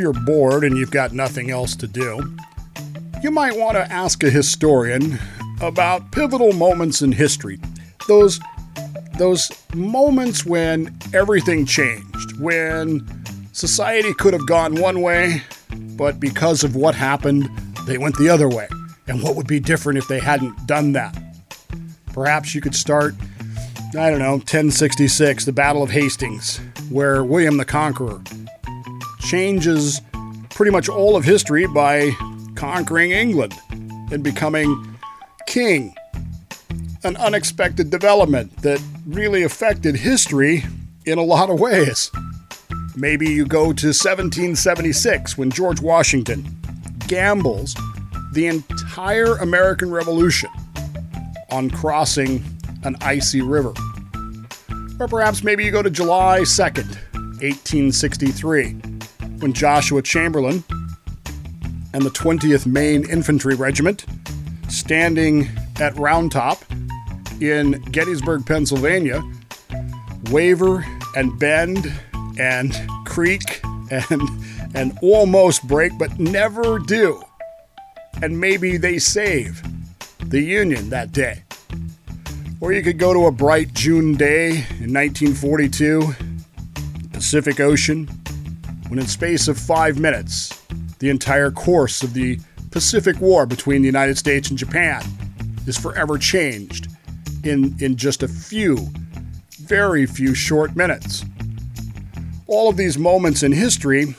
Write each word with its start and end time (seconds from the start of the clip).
you're 0.00 0.12
bored 0.12 0.64
and 0.64 0.76
you've 0.76 0.90
got 0.90 1.12
nothing 1.12 1.50
else 1.50 1.76
to 1.76 1.86
do, 1.86 2.36
you 3.22 3.30
might 3.30 3.56
want 3.56 3.76
to 3.76 3.92
ask 3.92 4.24
a 4.24 4.30
historian 4.30 5.18
about 5.60 6.10
pivotal 6.10 6.52
moments 6.52 7.02
in 7.02 7.12
history. 7.12 7.60
Those 8.08 8.40
those 9.18 9.50
moments 9.74 10.46
when 10.46 10.96
everything 11.12 11.66
changed, 11.66 12.40
when 12.40 13.06
society 13.52 14.14
could 14.14 14.32
have 14.32 14.46
gone 14.46 14.80
one 14.80 15.02
way, 15.02 15.42
but 15.96 16.18
because 16.18 16.64
of 16.64 16.74
what 16.74 16.94
happened, 16.94 17.50
they 17.86 17.98
went 17.98 18.16
the 18.16 18.30
other 18.30 18.48
way. 18.48 18.66
And 19.08 19.22
what 19.22 19.36
would 19.36 19.46
be 19.46 19.60
different 19.60 19.98
if 19.98 20.08
they 20.08 20.20
hadn't 20.20 20.66
done 20.66 20.92
that? 20.92 21.14
Perhaps 22.14 22.54
you 22.54 22.62
could 22.62 22.74
start, 22.74 23.14
I 23.98 24.08
don't 24.08 24.20
know, 24.20 24.36
1066, 24.36 25.44
the 25.44 25.52
Battle 25.52 25.82
of 25.82 25.90
Hastings, 25.90 26.58
where 26.88 27.22
William 27.22 27.58
the 27.58 27.66
Conqueror 27.66 28.22
changes 29.20 30.00
pretty 30.50 30.72
much 30.72 30.88
all 30.88 31.16
of 31.16 31.24
history 31.24 31.66
by 31.66 32.10
conquering 32.54 33.12
England 33.12 33.54
and 33.70 34.22
becoming 34.22 34.96
king. 35.46 35.94
An 37.02 37.16
unexpected 37.16 37.90
development 37.90 38.54
that 38.62 38.82
really 39.06 39.42
affected 39.42 39.96
history 39.96 40.64
in 41.06 41.18
a 41.18 41.22
lot 41.22 41.50
of 41.50 41.58
ways. 41.58 42.10
Maybe 42.96 43.30
you 43.30 43.46
go 43.46 43.72
to 43.72 43.86
1776 43.88 45.38
when 45.38 45.50
George 45.50 45.80
Washington 45.80 46.44
gambles 47.08 47.74
the 48.32 48.46
entire 48.46 49.36
American 49.36 49.90
Revolution 49.90 50.50
on 51.50 51.70
crossing 51.70 52.44
an 52.84 52.96
icy 53.00 53.40
river. 53.40 53.72
Or 55.00 55.08
perhaps 55.08 55.42
maybe 55.42 55.64
you 55.64 55.70
go 55.70 55.82
to 55.82 55.90
July 55.90 56.40
2nd, 56.40 56.86
1863, 57.40 58.89
when 59.40 59.52
Joshua 59.52 60.02
Chamberlain 60.02 60.62
and 61.92 62.02
the 62.02 62.10
20th 62.10 62.66
Maine 62.66 63.08
Infantry 63.08 63.54
Regiment, 63.54 64.04
standing 64.68 65.48
at 65.80 65.96
Round 65.96 66.30
Top 66.30 66.62
in 67.40 67.80
Gettysburg, 67.90 68.46
Pennsylvania, 68.46 69.22
waver 70.30 70.84
and 71.16 71.38
bend 71.38 71.92
and 72.38 72.74
creak 73.06 73.60
and 73.90 74.22
and 74.74 74.96
almost 75.02 75.66
break, 75.66 75.96
but 75.98 76.18
never 76.18 76.78
do. 76.78 77.22
And 78.22 78.38
maybe 78.38 78.76
they 78.76 78.98
save 78.98 79.62
the 80.26 80.40
Union 80.40 80.90
that 80.90 81.12
day. 81.12 81.42
Or 82.60 82.72
you 82.72 82.82
could 82.82 82.98
go 82.98 83.12
to 83.14 83.26
a 83.26 83.32
bright 83.32 83.72
June 83.72 84.14
day 84.14 84.48
in 84.78 84.92
1942, 84.92 86.14
Pacific 87.12 87.58
Ocean, 87.58 88.08
when 88.90 88.98
in 88.98 89.06
space 89.06 89.46
of 89.46 89.56
five 89.56 90.00
minutes, 90.00 90.60
the 90.98 91.10
entire 91.10 91.52
course 91.52 92.02
of 92.02 92.12
the 92.12 92.40
Pacific 92.72 93.20
War 93.20 93.46
between 93.46 93.82
the 93.82 93.86
United 93.86 94.18
States 94.18 94.50
and 94.50 94.58
Japan 94.58 95.00
is 95.64 95.78
forever 95.78 96.18
changed 96.18 96.88
in, 97.44 97.76
in 97.78 97.96
just 97.96 98.24
a 98.24 98.28
few, 98.28 98.88
very 99.60 100.06
few 100.06 100.34
short 100.34 100.74
minutes. 100.74 101.24
All 102.48 102.68
of 102.68 102.76
these 102.76 102.98
moments 102.98 103.44
in 103.44 103.52
history 103.52 104.16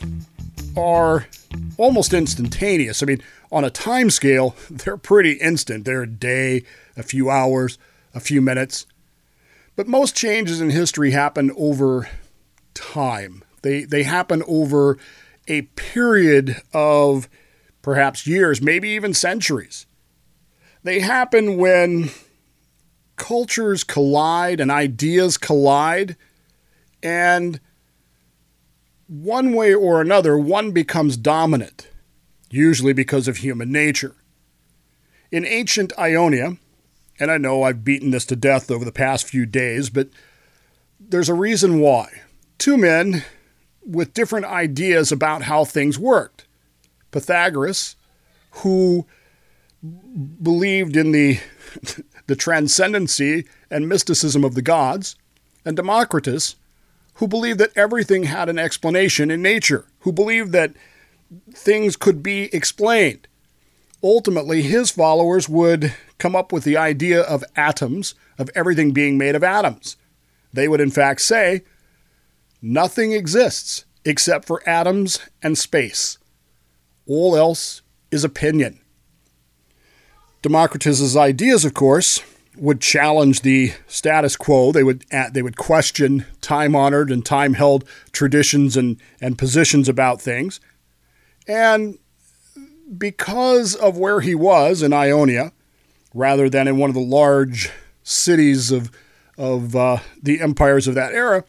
are 0.78 1.28
almost 1.76 2.14
instantaneous. 2.14 3.04
I 3.04 3.08
mean, 3.08 3.22
on 3.52 3.66
a 3.66 3.70
time 3.70 4.10
scale, 4.10 4.56
they're 4.70 4.96
pretty 4.96 5.34
instant. 5.34 5.84
They're 5.84 6.04
a 6.04 6.08
day, 6.08 6.64
a 6.96 7.04
few 7.04 7.30
hours, 7.30 7.78
a 8.16 8.22
few 8.22 8.42
minutes. 8.42 8.86
But 9.76 9.90
most 9.90 10.16
changes 10.16 10.62
in 10.62 10.70
history 10.70 11.12
happen 11.12 11.52
over 11.58 12.08
time. 12.74 13.44
They, 13.62 13.84
they 13.84 14.04
happen 14.04 14.44
over 14.48 14.98
a 15.48 15.64
period 15.64 16.62
of 16.74 17.30
perhaps 17.82 18.28
years, 18.28 18.62
maybe 18.62 18.90
even 18.90 19.14
centuries. 19.14 19.86
They 20.84 21.00
happen 21.00 21.58
when 21.58 22.10
cultures 23.16 23.84
collide 23.84 24.60
and 24.60 24.72
ideas 24.72 25.38
collide, 25.38 26.16
and 27.04 27.60
one 29.08 29.54
way 29.54 29.74
or 29.74 30.02
another, 30.02 30.38
one 30.38 30.72
becomes 30.72 31.18
dominant, 31.18 31.90
usually 32.50 32.94
because 32.94 33.28
of 33.28 33.38
human 33.38 33.72
nature. 33.72 34.16
In 35.32 35.46
ancient 35.46 35.94
Ionia, 36.00 36.58
and 37.20 37.30
I 37.30 37.38
know 37.38 37.64
I've 37.64 37.84
beaten 37.84 38.12
this 38.12 38.26
to 38.28 38.36
death 38.36 38.72
over 38.72 38.84
the 38.84 38.92
past 38.92 39.28
few 39.28 39.46
days, 39.46 39.90
but 39.90 40.10
there's 41.00 41.30
a 41.30 41.34
reason 41.34 41.80
why. 41.80 42.22
Two 42.58 42.78
men 42.78 43.24
with 43.86 44.14
different 44.14 44.46
ideas 44.46 45.12
about 45.12 45.44
how 45.44 45.66
things 45.66 45.98
worked. 45.98 46.46
Pythagoras, 47.12 47.96
who 48.52 49.06
believed 50.42 50.96
in 50.96 51.12
the 51.12 51.40
the 52.28 52.36
transcendency 52.36 53.46
and 53.70 53.90
mysticism 53.90 54.44
of 54.44 54.56
the 54.56 54.62
gods, 54.62 55.16
and 55.66 55.76
Democritus, 55.76 56.56
who 57.16 57.28
believed 57.28 57.60
that 57.60 57.76
everything 57.76 58.24
had 58.24 58.50
an 58.50 58.60
explanation 58.60 59.30
in 59.30 59.42
nature, 59.42 59.86
who 60.00 60.12
believed 60.12 60.52
that 60.52 60.74
things 61.54 61.96
could 61.96 62.24
be 62.24 62.54
explained. 62.54 63.28
Ultimately, 64.04 64.62
his 64.62 64.90
followers 64.90 65.48
would 65.48 65.94
come 66.18 66.36
up 66.36 66.52
with 66.52 66.64
the 66.64 66.78
idea 66.78 67.22
of 67.22 67.44
atoms, 67.56 68.16
of 68.38 68.50
everything 68.56 68.92
being 68.92 69.18
made 69.18 69.36
of 69.36 69.44
atoms. 69.44 69.98
They 70.54 70.68
would, 70.68 70.82
in 70.82 70.92
fact, 70.92 71.22
say, 71.22 71.64
nothing 72.62 73.12
exists 73.12 73.86
except 74.06 74.46
for 74.46 74.68
atoms 74.68 75.20
and 75.42 75.58
space. 75.58 76.18
All 77.08 77.36
else 77.36 77.82
is 78.12 78.24
opinion. 78.24 78.80
Democritus's 80.42 81.16
ideas, 81.16 81.66
of 81.66 81.74
course, 81.74 82.22
would 82.58 82.82
challenge 82.82 83.42
the 83.42 83.74
status 83.88 84.36
quo. 84.36 84.72
They 84.72 84.84
would 84.84 85.06
they 85.32 85.42
would 85.42 85.56
question 85.56 86.26
time-honored 86.42 87.12
and 87.12 87.26
time-held 87.26 87.86
traditions 88.12 88.76
and, 88.76 88.98
and 89.22 89.38
positions 89.38 89.88
about 89.88 90.22
things. 90.22 90.60
And 91.48 91.98
because 92.98 93.76
of 93.76 93.98
where 93.98 94.20
he 94.20 94.36
was 94.36 94.82
in 94.82 94.94
Ionia, 94.94 95.54
rather 96.14 96.50
than 96.50 96.68
in 96.68 96.78
one 96.78 96.90
of 96.90 96.94
the 96.94 97.00
large 97.02 97.72
cities 98.04 98.72
of 98.72 98.92
of 99.38 99.76
uh, 99.76 100.00
the 100.22 100.42
empires 100.42 100.88
of 100.88 100.96
that 100.96 101.14
era, 101.14 101.46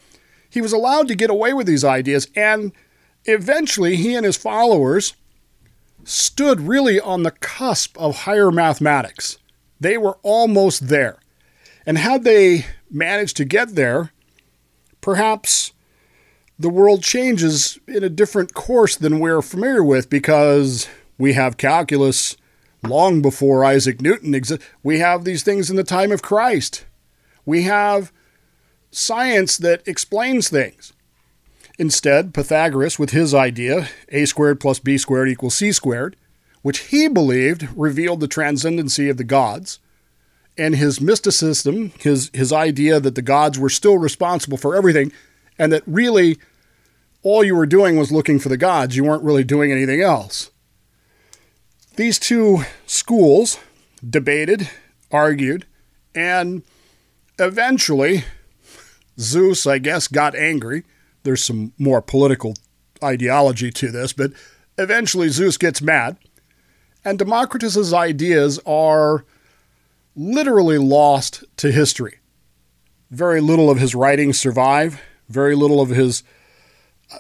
he 0.53 0.61
was 0.61 0.75
allowed 0.75 1.09
to 1.09 1.15
get 1.15 1.31
away 1.31 1.55
with 1.55 1.67
these 1.67 1.83
ideas, 1.83 2.29
and 2.37 2.73
eventually 3.25 3.97
he 3.97 4.15
and 4.15 4.27
his 4.27 4.37
followers 4.37 5.15
stood 6.05 6.61
really 6.61 7.01
on 7.01 7.23
the 7.23 7.31
cusp 7.31 7.97
of 7.97 8.19
higher 8.19 8.51
mathematics. 8.51 9.39
They 9.81 9.97
were 9.97 10.19
almost 10.23 10.89
there. 10.89 11.19
And 11.87 11.97
had 11.97 12.25
they 12.25 12.67
managed 12.91 13.39
to 13.39 13.47
get 13.47 13.77
there, 13.77 14.13
perhaps 15.01 15.73
the 16.59 16.69
world 16.69 17.03
changes 17.03 17.79
in 17.89 18.05
a 18.05 18.11
different 18.11 18.53
course 18.53 18.95
than 18.95 19.21
we're 19.21 19.41
familiar 19.41 19.83
with 19.83 20.11
because 20.11 20.87
we 21.17 21.33
have 21.33 21.57
calculus 21.57 22.37
long 22.83 23.23
before 23.23 23.65
Isaac 23.65 24.03
Newton 24.03 24.35
existed. 24.35 24.67
We 24.83 24.99
have 24.99 25.25
these 25.25 25.43
things 25.43 25.71
in 25.71 25.77
the 25.77 25.83
time 25.83 26.13
of 26.13 26.21
Christ. 26.21 26.85
We 27.47 27.63
have 27.63 28.13
science 28.93 29.57
that 29.57 29.87
explains 29.89 30.49
things. 30.49 30.93
Instead, 31.79 32.35
Pythagoras, 32.35 32.99
with 32.99 33.11
his 33.11 33.35
idea, 33.35 33.89
a 34.11 34.27
squared 34.27 34.61
plus 34.61 34.79
b 34.79 34.99
squared 34.99 35.29
equals 35.29 35.57
c 35.57 35.73
squared, 35.73 36.17
which 36.61 36.79
he 36.91 37.09
believed 37.09 37.69
revealed 37.75 38.21
the 38.21 38.29
transcendency 38.29 39.09
of 39.09 39.17
the 39.17 39.25
gods, 39.25 39.81
and 40.57 40.77
his 40.77 41.01
mysticism, 41.01 41.93
his, 41.99 42.31
his 42.35 42.53
idea 42.53 43.01
that 43.01 43.15
the 43.15 43.23
gods 43.23 43.59
were 43.59 43.71
still 43.71 43.99
responsible 43.99 44.59
for 44.59 44.77
everything, 44.77 45.11
and 45.59 45.73
that 45.73 45.83
really 45.87 46.39
all 47.23 47.43
you 47.43 47.57
were 47.57 47.67
doing 47.67 47.97
was 47.97 48.13
looking 48.13 48.39
for 48.39 48.49
the 48.49 48.57
gods, 48.57 48.97
you 48.97 49.05
weren't 49.05 49.23
really 49.23 49.45
doing 49.45 49.73
anything 49.73 50.03
else. 50.03 50.51
These 51.97 52.19
two 52.19 52.65
schools 52.87 53.59
debated, 54.09 54.69
argued, 55.11 55.67
and 56.15 56.63
eventually 57.39 58.25
Zeus, 59.19 59.67
I 59.67 59.79
guess, 59.79 60.09
got 60.09 60.35
angry 60.35 60.85
there's 61.23 61.45
some 61.45 61.73
more 61.79 62.03
political 62.03 62.55
ideology 63.03 63.71
to 63.71 63.91
this, 63.91 64.13
but 64.13 64.33
eventually 64.79 65.29
Zeus 65.29 65.57
gets 65.57 65.83
mad, 65.83 66.17
and 67.05 67.19
Democritus's 67.19 67.93
ideas 67.93 68.61
are 68.67 69.25
literally 70.15 70.79
lost 70.79 71.45
to 71.59 71.73
history. 71.73 72.19
Very 73.11 73.41
little 73.41 73.71
of 73.71 73.79
his 73.79 73.95
writings 73.95 74.41
survive. 74.41 75.01
Very 75.29 75.55
little 75.55 75.81
of 75.81 75.91
his 75.91 76.23
uh, 77.13 77.19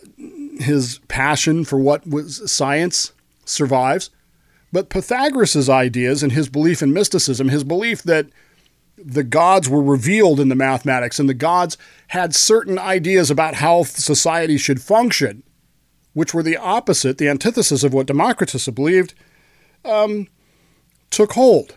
his 0.58 1.00
passion 1.08 1.64
for 1.64 1.78
what 1.78 2.06
was 2.06 2.50
science 2.50 3.12
survives. 3.44 4.10
But 4.72 4.88
Pythagoras's 4.88 5.68
ideas 5.68 6.22
and 6.22 6.32
his 6.32 6.48
belief 6.48 6.82
in 6.82 6.92
mysticism, 6.92 7.48
his 7.48 7.64
belief 7.64 8.02
that 8.04 8.26
the 9.04 9.24
gods 9.24 9.68
were 9.68 9.82
revealed 9.82 10.40
in 10.40 10.48
the 10.48 10.54
mathematics 10.54 11.18
and 11.18 11.28
the 11.28 11.34
gods 11.34 11.76
had 12.08 12.34
certain 12.34 12.78
ideas 12.78 13.30
about 13.30 13.54
how 13.54 13.82
society 13.82 14.56
should 14.56 14.80
function 14.80 15.42
which 16.14 16.34
were 16.34 16.42
the 16.42 16.56
opposite, 16.56 17.18
the 17.18 17.28
antithesis 17.28 17.84
of 17.84 17.94
what 17.94 18.06
Democritus 18.06 18.68
believed, 18.68 19.14
um, 19.84 20.28
took 21.10 21.32
hold. 21.32 21.76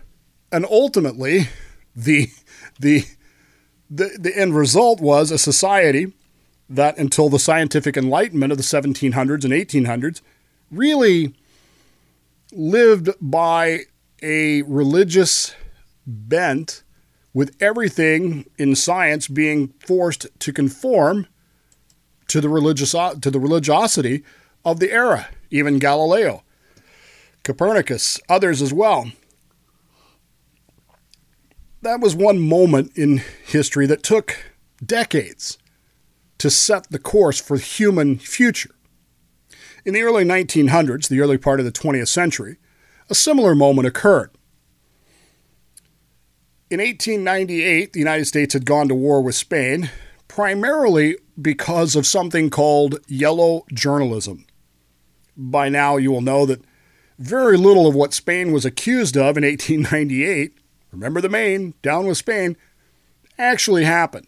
And 0.52 0.66
ultimately, 0.66 1.50
the, 1.96 2.30
the, 2.80 3.06
the, 3.90 4.18
the 4.20 4.38
end 4.38 4.56
result 4.56 5.00
was 5.00 5.32
a 5.32 5.38
society 5.38 6.14
that, 6.70 6.98
until 6.98 7.30
the 7.30 7.40
scientific 7.40 7.96
enlightenment 7.96 8.52
of 8.52 8.58
the 8.58 8.64
1700s 8.64 9.44
and 9.44 9.54
1800s, 9.54 10.22
really 10.72 11.34
lived 12.52 13.10
by 13.22 13.82
a 14.22 14.64
religious 14.64 15.54
bent 16.08 16.84
with 17.36 17.54
everything 17.60 18.46
in 18.58 18.74
science 18.74 19.28
being 19.28 19.68
forced 19.80 20.26
to 20.40 20.54
conform 20.54 21.28
to 22.30 22.40
the 22.40 22.48
religious 22.50 22.94
to 22.94 23.30
the 23.30 23.40
religiosity 23.40 24.24
of 24.64 24.80
the 24.80 24.92
era, 24.92 25.28
even 25.52 25.78
Galileo, 25.78 26.44
Copernicus, 27.44 28.20
others 28.30 28.62
as 28.62 28.74
well. 28.74 29.12
That 31.82 32.00
was 32.00 32.16
one 32.16 32.40
moment 32.40 32.94
in 32.96 33.22
history 33.46 33.86
that 33.86 34.02
took 34.02 34.56
decades 34.84 35.58
to 36.38 36.50
set 36.50 36.90
the 36.90 36.98
course 36.98 37.40
for 37.40 37.58
human 37.58 38.18
future. 38.18 38.74
In 39.84 39.94
the 39.94 40.02
early 40.02 40.24
1900s, 40.24 41.10
the 41.10 41.20
early 41.20 41.38
part 41.38 41.60
of 41.60 41.66
the 41.66 41.72
20th 41.72 42.08
century, 42.08 42.58
a 43.10 43.14
similar 43.14 43.54
moment 43.54 43.88
occurred. 43.88 44.32
In 46.68 46.80
1898, 46.80 47.94
the 47.94 48.00
United 48.00 48.26
States 48.26 48.54
had 48.54 48.66
gone 48.66 48.88
to 48.88 48.96
war 48.96 49.22
with 49.22 49.36
Spain, 49.36 49.92
primarily 50.28 51.16
because 51.40 51.96
of 51.96 52.08
something 52.08 52.50
called 52.50 53.00
yellow 53.08 53.66
journalism. 53.72 54.48
By 55.38 55.70
now, 55.70 55.98
you 55.98 56.12
will 56.12 56.22
know 56.22 56.48
that 56.48 56.64
very 57.20 57.56
little 57.56 57.86
of 57.86 57.94
what 57.94 58.16
Spain 58.16 58.52
was 58.52 58.66
accused 58.66 59.16
of 59.16 59.38
in 59.38 59.44
1898, 59.44 60.58
remember 60.92 61.22
the 61.22 61.30
Maine, 61.30 61.76
down 61.84 62.08
with 62.08 62.18
Spain, 62.18 62.58
actually 63.38 63.84
happened. 63.84 64.28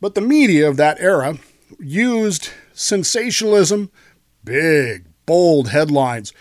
But 0.00 0.14
the 0.14 0.20
media 0.20 0.68
of 0.68 0.76
that 0.76 1.00
era 1.00 1.38
used 1.80 2.50
sensationalism, 2.72 3.90
big, 4.44 5.06
bold 5.26 5.70
headlines, 5.70 6.32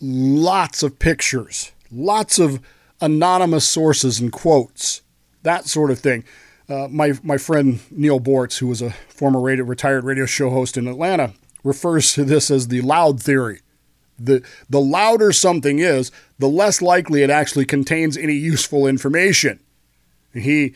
lots 0.00 0.82
of 0.82 0.98
pictures, 0.98 1.70
lots 1.92 2.40
of 2.40 2.60
anonymous 3.00 3.68
sources 3.68 4.20
and 4.20 4.32
quotes, 4.32 5.02
that 5.42 5.66
sort 5.66 5.90
of 5.90 5.98
thing. 5.98 6.24
Uh, 6.68 6.86
my 6.88 7.14
my 7.22 7.36
friend 7.36 7.80
Neil 7.90 8.20
Boortz, 8.20 8.58
who 8.58 8.68
was 8.68 8.80
a 8.80 8.90
former 9.08 9.40
radio, 9.40 9.64
retired 9.64 10.04
radio 10.04 10.26
show 10.26 10.50
host 10.50 10.76
in 10.76 10.86
Atlanta, 10.86 11.32
refers 11.64 12.12
to 12.14 12.24
this 12.24 12.50
as 12.50 12.68
the 12.68 12.80
loud 12.82 13.20
theory. 13.20 13.60
The 14.18 14.44
the 14.68 14.80
louder 14.80 15.32
something 15.32 15.80
is, 15.80 16.12
the 16.38 16.48
less 16.48 16.80
likely 16.80 17.22
it 17.22 17.30
actually 17.30 17.64
contains 17.64 18.16
any 18.16 18.34
useful 18.34 18.86
information. 18.86 19.58
He 20.32 20.74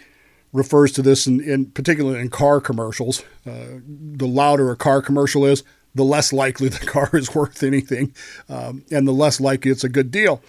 refers 0.52 0.92
to 0.92 1.02
this 1.02 1.26
in, 1.26 1.40
in 1.40 1.66
particular 1.66 2.18
in 2.18 2.30
car 2.30 2.60
commercials. 2.60 3.22
Uh, 3.46 3.80
the 3.86 4.26
louder 4.26 4.70
a 4.70 4.76
car 4.76 5.02
commercial 5.02 5.44
is, 5.44 5.62
the 5.94 6.04
less 6.04 6.32
likely 6.32 6.68
the 6.68 6.86
car 6.86 7.10
is 7.12 7.34
worth 7.34 7.62
anything, 7.62 8.14
um, 8.48 8.84
and 8.90 9.06
the 9.06 9.12
less 9.12 9.40
likely 9.40 9.70
it's 9.70 9.84
a 9.84 9.88
good 9.88 10.10
deal 10.10 10.42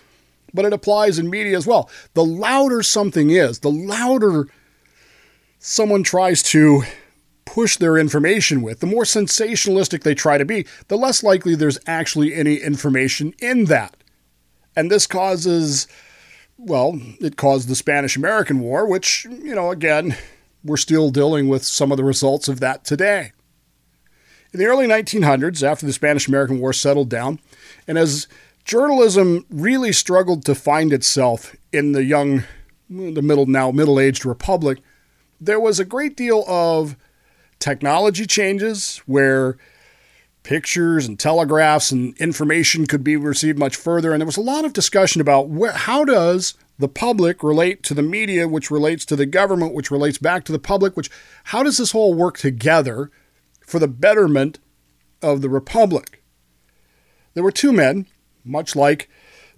but 0.56 0.66
it 0.66 0.74
applies 0.74 1.20
in 1.20 1.30
media 1.30 1.58
as 1.58 1.68
well. 1.68 1.90
The 2.14 2.26
louder 2.26 2.82
something 2.82 3.30
is, 3.30 3.60
the 3.60 3.72
louder 3.72 4.48
someone 5.60 6.04
tries 6.04 6.42
to 6.44 6.84
push 7.46 7.78
their 7.78 7.98
information 7.98 8.62
with, 8.62 8.80
the 8.80 8.88
more 8.88 9.04
sensationalistic 9.04 10.04
they 10.04 10.16
try 10.16 10.38
to 10.38 10.46
be, 10.46 10.66
the 10.88 10.98
less 10.98 11.24
likely 11.24 11.56
there's 11.56 11.80
actually 11.88 12.34
any 12.34 12.56
information 12.56 13.34
in 13.40 13.66
that. 13.66 13.96
And 14.76 14.92
this 14.92 15.08
causes, 15.08 15.88
well, 16.58 17.00
it 17.22 17.38
caused 17.38 17.70
the 17.70 17.76
Spanish 17.76 18.18
American 18.18 18.60
War, 18.60 18.88
which, 18.88 19.26
you 19.26 19.56
know, 19.56 19.72
again, 19.72 20.18
we're 20.64 20.78
still 20.78 21.12
dealing 21.12 21.48
with 21.48 21.64
some 21.64 21.92
of 21.92 21.98
the 21.98 22.04
results 22.04 22.48
of 22.48 22.60
that 22.60 22.84
today. 22.84 23.32
In 24.52 24.60
the 24.60 24.66
early 24.66 24.88
1900s, 24.88 25.64
after 25.64 25.86
the 25.86 25.94
Spanish 25.94 26.28
American 26.28 26.60
War 26.60 26.74
settled 26.74 27.10
down, 27.10 27.40
and 27.88 27.98
as 27.98 28.28
journalism 28.66 29.46
really 29.50 29.94
struggled 29.94 30.44
to 30.46 30.56
find 30.56 30.92
itself 30.92 31.56
in 31.72 31.94
the 31.94 32.04
young, 32.04 32.44
the 32.90 33.22
middle 33.22 33.46
now 33.46 33.72
middle 33.72 34.00
aged 34.00 34.26
republic. 34.26 34.80
There 35.40 35.60
was 35.60 35.80
a 35.80 35.86
great 35.86 36.18
deal 36.18 36.44
of 36.48 36.98
technology 37.60 38.26
changes 38.26 38.98
where 39.06 39.58
pictures 40.44 41.08
and 41.08 41.20
telegraphs 41.20 41.92
and 41.92 42.16
information 42.18 42.86
could 42.86 43.04
be 43.04 43.16
received 43.16 43.58
much 43.58 43.76
further, 43.76 44.12
and 44.12 44.22
there 44.22 44.26
was 44.26 44.38
a 44.38 44.42
lot 44.42 44.66
of 44.66 44.74
discussion 44.74 45.22
about 45.22 45.50
where, 45.50 45.72
how 45.72 46.04
does 46.04 46.56
the 46.78 46.88
public 46.88 47.42
relate 47.42 47.84
to 47.84 47.94
the 47.94 48.04
media, 48.04 48.48
which 48.48 48.70
relates 48.70 49.06
to 49.06 49.16
the 49.16 49.26
government, 49.26 49.74
which 49.74 49.92
relates 49.92 50.18
back 50.18 50.44
to 50.44 50.52
the 50.52 50.60
public, 50.60 50.98
which 50.98 51.10
how 51.46 51.64
does 51.64 51.78
this 51.78 51.96
all 51.96 52.14
work 52.14 52.38
together 52.38 53.10
for 53.62 53.80
the 53.80 53.88
betterment 53.88 54.60
of 55.22 55.42
the 55.42 55.50
republic? 55.50 56.24
There 57.34 57.44
were 57.44 57.52
two 57.52 57.72
men 57.72 58.08
much 58.46 58.76
like 58.76 59.10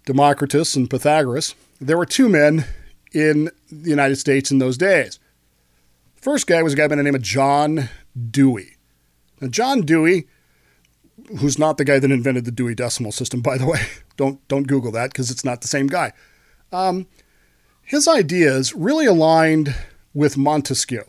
Democritus 0.06 0.76
and 0.76 0.90
Pythagoras, 0.90 1.54
there 1.80 1.98
were 1.98 2.06
two 2.06 2.30
men 2.30 2.66
in 3.14 3.52
the 3.72 3.90
United 3.90 4.16
States 4.16 4.52
in 4.52 4.60
those 4.60 4.78
days. 4.78 5.20
First 6.16 6.48
guy 6.48 6.64
was 6.64 6.74
a 6.74 6.76
guy 6.76 6.88
by 6.88 6.96
the 6.96 7.04
name 7.04 7.16
of 7.16 7.22
John 7.22 7.90
Dewey. 8.30 8.78
Now, 9.40 9.48
John 9.50 9.82
Dewey, 9.82 10.28
who's 11.40 11.60
not 11.60 11.78
the 11.78 11.86
guy 11.86 12.00
that 12.00 12.12
invented 12.12 12.46
the 12.46 12.52
Dewey 12.52 12.76
Decimal 12.76 13.12
System, 13.12 13.42
by 13.42 13.58
the 13.58 13.68
way, 13.68 13.82
don't 14.18 14.46
don't 14.48 14.68
Google 14.68 14.92
that 14.92 15.12
because 15.12 15.30
it's 15.30 15.46
not 15.46 15.62
the 15.62 15.68
same 15.68 15.88
guy. 15.88 16.14
Um, 16.72 17.08
his 17.84 18.08
ideas 18.08 18.74
really 18.74 19.06
aligned 19.06 19.76
with 20.14 20.38
Montesquieu, 20.38 21.04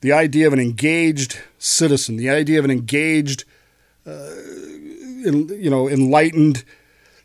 the 0.00 0.12
idea 0.12 0.46
of 0.46 0.52
an 0.52 0.60
engaged 0.60 1.40
citizen, 1.58 2.16
the 2.16 2.30
idea 2.30 2.58
of 2.58 2.64
an 2.64 2.70
engaged, 2.70 3.44
uh, 4.06 4.30
in, 5.24 5.48
you 5.58 5.70
know, 5.70 5.88
enlightened 5.88 6.64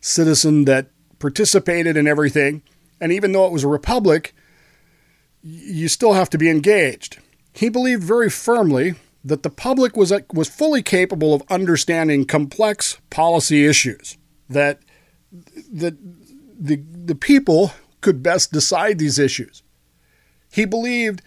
citizen 0.08 0.64
that 0.64 0.88
participated 1.18 1.96
in 1.96 2.06
everything. 2.06 2.62
And 3.00 3.12
even 3.12 3.32
though 3.32 3.46
it 3.46 3.52
was 3.52 3.64
a 3.64 3.68
republic, 3.68 4.34
you 5.42 5.88
still 5.88 6.14
have 6.14 6.30
to 6.30 6.38
be 6.38 6.50
engaged. 6.50 7.18
He 7.52 7.68
believed 7.68 8.02
very 8.02 8.30
firmly 8.30 8.94
that 9.24 9.42
the 9.42 9.50
public 9.50 9.96
was, 9.96 10.12
was 10.32 10.48
fully 10.48 10.82
capable 10.82 11.34
of 11.34 11.42
understanding 11.50 12.24
complex 12.24 12.98
policy 13.10 13.66
issues, 13.66 14.16
that 14.48 14.80
the, 15.70 15.96
the, 16.58 16.76
the 17.04 17.14
people 17.14 17.72
could 18.00 18.22
best 18.22 18.52
decide 18.52 18.98
these 18.98 19.18
issues. 19.18 19.62
He 20.52 20.64
believed 20.64 21.20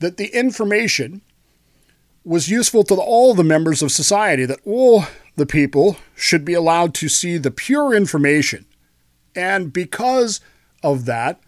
that 0.00 0.16
the 0.16 0.26
information 0.28 1.20
was 2.24 2.48
useful 2.48 2.84
to 2.84 2.94
all 2.94 3.34
the 3.34 3.44
members 3.44 3.82
of 3.82 3.92
society, 3.92 4.44
that 4.46 4.60
all 4.64 5.04
the 5.40 5.46
people 5.46 5.96
should 6.14 6.44
be 6.44 6.52
allowed 6.52 6.92
to 6.92 7.08
see 7.08 7.38
the 7.38 7.50
pure 7.50 7.94
information. 7.94 8.66
And 9.34 9.72
because 9.72 10.38
of 10.82 11.06
that, 11.06 11.40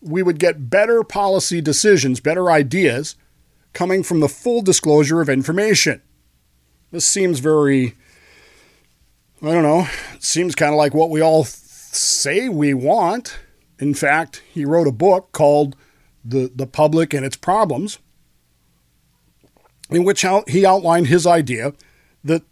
we 0.00 0.22
would 0.22 0.38
get 0.38 0.70
better 0.70 1.04
policy 1.04 1.60
decisions, 1.60 2.20
better 2.20 2.50
ideas 2.50 3.14
coming 3.74 4.02
from 4.02 4.20
the 4.20 4.30
full 4.30 4.62
disclosure 4.62 5.20
of 5.20 5.28
information. 5.28 6.00
This 6.90 7.06
seems 7.06 7.40
very, 7.40 7.96
I 9.42 9.52
don't 9.52 9.62
know, 9.62 9.86
seems 10.18 10.54
kind 10.54 10.72
of 10.72 10.78
like 10.78 10.94
what 10.94 11.10
we 11.10 11.20
all 11.20 11.44
say 11.44 12.48
we 12.48 12.72
want. 12.72 13.38
In 13.78 13.92
fact, 13.92 14.42
he 14.50 14.64
wrote 14.64 14.86
a 14.86 14.92
book 14.92 15.32
called 15.32 15.76
The, 16.24 16.50
the 16.54 16.66
Public 16.66 17.12
and 17.12 17.26
Its 17.26 17.36
Problems, 17.36 17.98
in 19.90 20.02
which 20.02 20.24
he 20.48 20.64
outlined 20.64 21.08
his 21.08 21.26
idea 21.26 21.74
that 22.24 22.42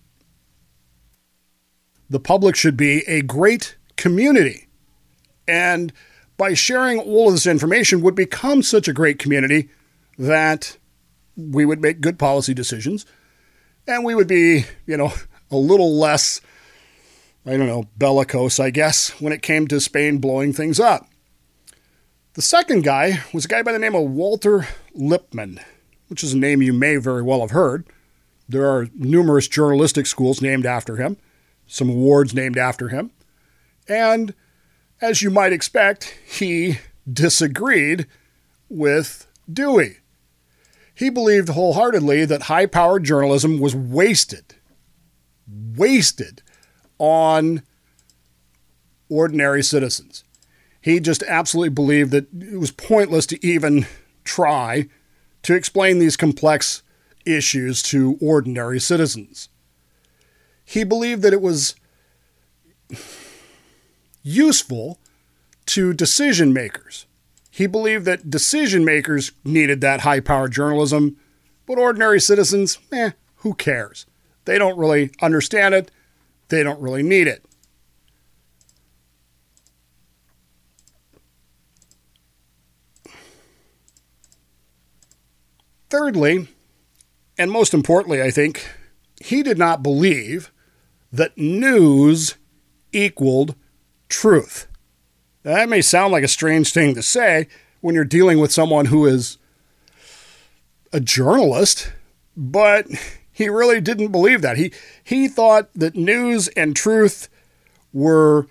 the 2.08 2.20
public 2.20 2.56
should 2.56 2.76
be 2.76 3.02
a 3.06 3.22
great 3.22 3.76
community. 3.96 4.68
And 5.46 5.92
by 6.36 6.54
sharing 6.54 6.98
all 6.98 7.28
of 7.28 7.34
this 7.34 7.46
information 7.46 8.02
would 8.02 8.14
become 8.14 8.62
such 8.62 8.88
a 8.88 8.92
great 8.92 9.18
community 9.18 9.68
that 10.18 10.76
we 11.36 11.64
would 11.64 11.80
make 11.80 12.00
good 12.00 12.18
policy 12.18 12.54
decisions 12.54 13.06
and 13.86 14.04
we 14.04 14.14
would 14.14 14.28
be, 14.28 14.64
you 14.86 14.96
know, 14.96 15.12
a 15.50 15.56
little 15.56 15.98
less, 15.98 16.40
I 17.44 17.56
don't 17.56 17.66
know, 17.66 17.84
bellicose, 17.96 18.58
I 18.58 18.70
guess, 18.70 19.10
when 19.20 19.32
it 19.32 19.42
came 19.42 19.68
to 19.68 19.80
Spain 19.80 20.18
blowing 20.18 20.52
things 20.52 20.80
up. 20.80 21.08
The 22.34 22.42
second 22.42 22.82
guy 22.82 23.20
was 23.32 23.44
a 23.44 23.48
guy 23.48 23.62
by 23.62 23.72
the 23.72 23.78
name 23.78 23.94
of 23.94 24.10
Walter 24.10 24.66
Lippmann, 24.94 25.60
which 26.08 26.24
is 26.24 26.32
a 26.32 26.38
name 26.38 26.62
you 26.62 26.72
may 26.72 26.96
very 26.96 27.22
well 27.22 27.40
have 27.40 27.52
heard. 27.52 27.86
There 28.48 28.68
are 28.68 28.88
numerous 28.94 29.48
journalistic 29.48 30.06
schools 30.06 30.42
named 30.42 30.66
after 30.66 30.96
him 30.96 31.16
some 31.66 31.88
awards 31.88 32.34
named 32.34 32.58
after 32.58 32.88
him. 32.88 33.10
And 33.88 34.34
as 35.00 35.22
you 35.22 35.30
might 35.30 35.52
expect, 35.52 36.16
he 36.26 36.78
disagreed 37.10 38.06
with 38.68 39.26
Dewey. 39.52 39.98
He 40.94 41.10
believed 41.10 41.50
wholeheartedly 41.50 42.24
that 42.26 42.42
high 42.42 42.66
powered 42.66 43.04
journalism 43.04 43.58
was 43.58 43.74
wasted 43.74 44.54
wasted 45.76 46.42
on 46.98 47.62
ordinary 49.08 49.62
citizens. 49.62 50.24
He 50.80 51.00
just 51.00 51.22
absolutely 51.24 51.70
believed 51.70 52.10
that 52.10 52.26
it 52.32 52.58
was 52.58 52.70
pointless 52.70 53.26
to 53.26 53.46
even 53.46 53.86
try 54.24 54.88
to 55.42 55.54
explain 55.54 55.98
these 55.98 56.16
complex 56.16 56.82
issues 57.24 57.82
to 57.84 58.18
ordinary 58.20 58.80
citizens. 58.80 59.48
He 60.64 60.84
believed 60.84 61.22
that 61.22 61.32
it 61.32 61.40
was 61.40 61.74
useful 64.22 64.98
to 65.66 65.92
decision 65.92 66.52
makers. 66.52 67.06
He 67.50 67.66
believed 67.66 68.04
that 68.06 68.30
decision 68.30 68.84
makers 68.84 69.32
needed 69.44 69.80
that 69.80 70.00
high 70.00 70.20
powered 70.20 70.52
journalism, 70.52 71.16
but 71.66 71.78
ordinary 71.78 72.20
citizens, 72.20 72.78
eh, 72.90 73.10
who 73.36 73.54
cares? 73.54 74.06
They 74.44 74.58
don't 74.58 74.78
really 74.78 75.10
understand 75.22 75.74
it, 75.74 75.90
they 76.48 76.62
don't 76.62 76.80
really 76.80 77.02
need 77.02 77.26
it. 77.28 77.44
Thirdly, 85.90 86.48
and 87.38 87.52
most 87.52 87.72
importantly, 87.72 88.20
I 88.20 88.30
think, 88.30 88.68
he 89.22 89.42
did 89.42 89.58
not 89.58 89.82
believe 89.82 90.50
that 91.16 91.38
news 91.38 92.34
equaled 92.92 93.54
truth. 94.08 94.66
That 95.42 95.68
may 95.68 95.80
sound 95.80 96.12
like 96.12 96.24
a 96.24 96.28
strange 96.28 96.72
thing 96.72 96.94
to 96.94 97.02
say 97.02 97.48
when 97.80 97.94
you're 97.94 98.04
dealing 98.04 98.38
with 98.38 98.52
someone 98.52 98.86
who 98.86 99.06
is 99.06 99.38
a 100.92 101.00
journalist, 101.00 101.92
but 102.36 102.86
he 103.30 103.48
really 103.48 103.80
didn't 103.80 104.12
believe 104.12 104.42
that. 104.42 104.56
He 104.56 104.72
he 105.02 105.28
thought 105.28 105.68
that 105.74 105.94
news 105.94 106.48
and 106.48 106.74
truth 106.74 107.28
were 107.92 108.46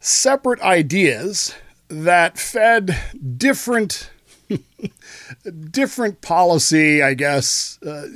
separate 0.00 0.60
ideas 0.60 1.54
that 1.88 2.38
fed 2.38 2.96
different 3.36 4.10
different 5.70 6.20
policy, 6.20 7.02
I 7.02 7.14
guess, 7.14 7.78
uh, 7.82 8.06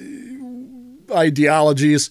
ideologies, 1.11 2.11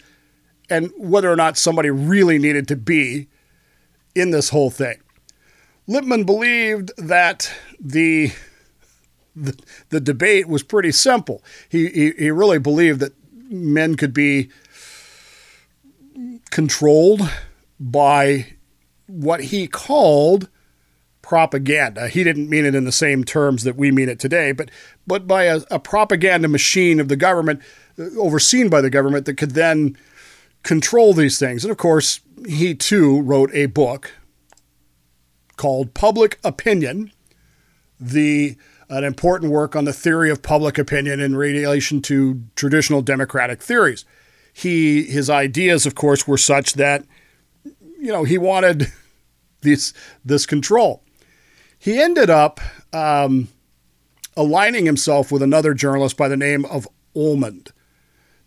and 0.72 0.92
whether 0.98 1.32
or 1.32 1.36
not 1.36 1.58
somebody 1.58 1.90
really 1.90 2.40
needed 2.40 2.68
to 2.70 2.76
be 2.76 3.28
in 4.16 4.32
this 4.32 4.50
whole 4.50 4.72
thing. 4.72 5.00
Lippmann 5.86 6.24
believed 6.24 6.92
that 6.98 7.52
the 7.80 8.32
the, 9.36 9.58
the 9.90 10.02
debate 10.02 10.48
was 10.48 10.62
pretty 10.64 10.92
simple. 10.92 11.44
He, 11.70 11.88
he 11.88 12.12
he 12.18 12.32
really 12.32 12.60
believed 12.60 13.00
that 13.02 13.14
men 13.50 13.96
could 13.96 14.14
be 14.14 14.50
controlled 16.50 17.22
by 17.80 18.48
what 19.08 19.42
he 19.46 19.68
called 19.68 20.50
propaganda. 21.22 22.08
He 22.08 22.24
didn't 22.24 22.50
mean 22.50 22.66
it 22.66 22.76
in 22.76 22.84
the 22.84 22.92
same 22.92 23.24
terms 23.24 23.64
that 23.64 23.76
we 23.76 23.92
mean 23.92 24.10
it 24.10 24.20
today, 24.20 24.52
but 24.52 24.70
but 25.06 25.28
by 25.28 25.44
a, 25.44 25.62
a 25.70 25.80
propaganda 25.80 26.48
machine 26.48 27.00
of 27.00 27.08
the 27.08 27.16
government, 27.18 27.62
uh, 28.00 28.04
overseen 28.18 28.70
by 28.70 28.82
the 28.82 28.90
government, 28.90 29.26
that 29.26 29.38
could 29.38 29.52
then 29.52 29.98
control 30.64 31.14
these 31.14 31.40
things. 31.40 31.64
And 31.64 31.72
of 31.72 31.78
course, 31.78 32.20
he 32.48 32.76
too 32.76 33.22
wrote 33.22 33.52
a 33.54 33.68
book 33.68 34.12
called 35.58 35.94
Public 35.94 36.40
Opinion, 36.44 37.12
the 38.00 38.56
an 38.90 39.06
important 39.06 39.52
work 39.52 39.74
on 39.76 39.86
the 39.86 39.94
theory 39.94 40.30
of 40.30 40.42
public 40.42 40.78
opinion 40.78 41.22
in 41.22 41.34
relation 41.36 42.02
to 42.02 42.44
traditional 42.56 43.02
democratic 43.02 43.62
theories. 43.62 44.04
He 44.54 45.04
his 45.04 45.30
ideas, 45.30 45.86
of 45.86 45.96
course, 45.96 46.28
were 46.28 46.38
such 46.38 46.74
that 46.74 47.06
you 47.64 48.12
know 48.12 48.24
he 48.24 48.38
wanted 48.38 48.92
this 49.62 49.94
this 50.26 50.46
control. 50.46 51.04
He 51.80 52.00
ended 52.00 52.30
up 52.30 52.60
um, 52.94 53.48
aligning 54.36 54.86
himself 54.86 55.32
with 55.32 55.42
another 55.42 55.74
journalist 55.74 56.18
by 56.18 56.28
the 56.28 56.38
name 56.38 56.66
of 56.66 56.88
Almond. 57.16 57.72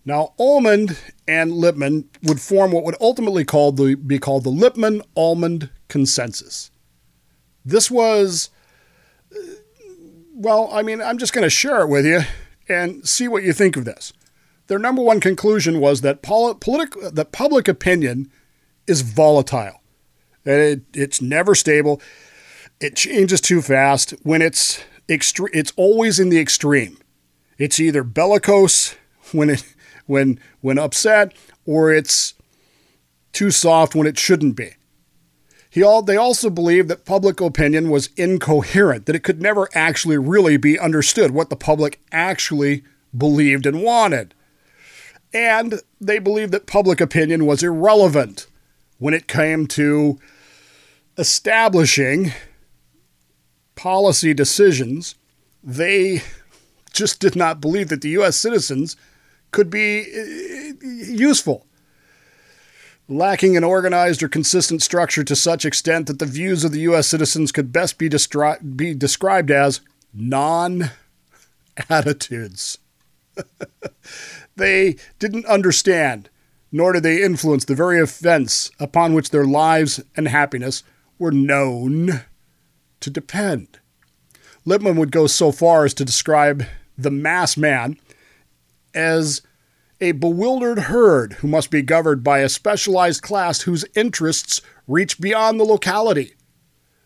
Now, 0.05 0.35
Almond 0.39 0.99
and 1.27 1.53
Lippmann 1.53 2.09
would 2.23 2.41
form 2.41 2.73
what 2.73 2.85
would 2.85 2.97
ultimately 3.01 3.45
the, 3.45 3.95
be 4.07 4.19
called 4.19 4.45
the 4.45 4.51
Lippmann 4.51 5.03
Almond 5.17 5.71
Consensus. 5.89 6.71
This 7.65 7.91
was, 7.91 8.51
uh, 9.35 9.41
well, 10.35 10.69
I 10.73 10.83
mean, 10.83 11.01
I'm 11.01 11.17
just 11.17 11.33
going 11.33 11.45
to 11.45 11.51
share 11.51 11.81
it 11.81 11.89
with 11.89 12.05
you 12.05 12.21
and 12.69 13.09
see 13.09 13.29
what 13.29 13.45
you 13.45 13.55
think 13.55 13.77
of 13.77 13.87
this. 13.87 14.13
Their 14.67 14.79
number 14.79 15.03
one 15.03 15.21
conclusion 15.21 15.81
was 15.81 16.03
that, 16.03 16.21
poli- 16.21 16.55
that 17.13 17.33
public 17.33 17.69
opinion 17.69 18.31
is 18.87 19.01
volatile. 19.01 19.81
It, 20.45 20.83
it's 20.93 21.23
never 21.23 21.55
stable 21.55 22.01
it 22.81 22.97
changes 22.97 23.41
too 23.41 23.63
fast. 23.63 24.11
When 24.23 24.43
it's 24.43 24.83
extre- 25.09 25.51
it's 25.53 25.73
always 25.77 26.19
in 26.19 26.29
the 26.29 26.41
extreme. 26.41 26.99
It's 27.59 27.81
either 27.81 28.03
bellicose 28.03 28.97
when 29.33 29.51
it 29.51 29.65
when 30.07 30.39
when 30.61 30.79
upset, 30.79 31.33
or 31.67 31.93
it's 31.93 32.35
too 33.33 33.51
soft 33.51 33.95
when 33.95 34.07
it 34.07 34.19
shouldn't 34.19 34.57
be. 34.57 34.75
He 35.69 35.83
all, 35.83 36.03
they 36.03 36.17
also 36.17 36.51
believed 36.51 36.89
that 36.89 37.05
public 37.05 37.41
opinion 37.41 37.91
was 37.91 38.11
incoherent, 38.17 39.07
that 39.07 39.17
it 39.17 39.25
could 39.25 39.43
never 39.43 39.69
actually 39.75 40.17
really 40.19 40.57
be 40.57 40.79
understood 40.79 41.33
what 41.33 41.51
the 41.51 41.57
public 41.57 42.01
actually 42.13 42.85
believed 43.17 43.67
and 43.67 43.83
wanted. 43.83 44.35
And 45.33 45.81
they 46.01 46.21
believed 46.21 46.53
that 46.53 46.69
public 46.69 47.01
opinion 47.01 47.45
was 47.45 47.65
irrelevant 47.65 48.47
when 48.99 49.15
it 49.15 49.27
came 49.27 49.67
to 49.67 50.21
establishing 51.19 52.33
policy 53.75 54.33
decisions, 54.33 55.17
they 55.63 56.23
just 56.93 57.19
did 57.19 57.35
not 57.35 57.61
believe 57.61 57.89
that 57.89 58.01
the 58.01 58.11
U.S. 58.11 58.37
citizens 58.37 58.97
could 59.55 59.71
be 59.71 60.03
uh, 60.03 60.75
useful. 60.85 61.67
Lacking 63.09 63.57
an 63.57 63.65
organized 63.65 64.23
or 64.23 64.29
consistent 64.29 64.83
structure 64.83 65.23
to 65.25 65.37
such 65.37 65.65
extent 65.65 66.09
that 66.09 66.19
the 66.19 66.27
views 66.27 66.65
of 66.65 66.73
the 66.73 66.81
U.S. 66.81 67.07
citizens 67.07 67.53
could 67.53 67.73
best 67.73 67.97
be, 67.97 68.11
destri- 68.11 68.77
be 68.77 68.95
described 68.95 69.51
as 69.51 69.81
non 70.13 70.91
attitudes. 71.89 72.79
they 74.57 74.97
didn't 75.19 75.47
understand, 75.47 76.31
nor 76.73 76.93
did 76.93 77.05
they 77.05 77.23
influence 77.23 77.65
the 77.65 77.75
very 77.75 77.99
events 78.01 78.71
upon 78.81 79.15
which 79.15 79.31
their 79.31 79.45
lives 79.45 80.03
and 80.17 80.29
happiness 80.29 80.83
were 81.19 81.33
known 81.33 82.23
to 83.01 83.11
depend. 83.11 83.79
Lippmann 84.65 84.97
would 84.97 85.13
go 85.13 85.27
so 85.27 85.53
far 85.53 85.85
as 85.85 85.95
to 85.95 86.05
describe 86.05 86.65
the 86.97 87.11
mass 87.11 87.57
man 87.57 87.99
as 88.95 89.43
a 90.01 90.13
bewildered 90.13 90.81
herd 90.81 91.35
who 91.35 91.49
must 91.49 91.71
be 91.71 91.83
governed 91.83 92.23
by 92.25 92.41
a 92.41 92.49
specialized 92.49 93.23
class 93.23 93.63
whose 93.63 93.85
interests 93.95 94.61
reach 94.87 95.21
beyond 95.21 95.59
the 95.59 95.65
locality. 95.65 96.35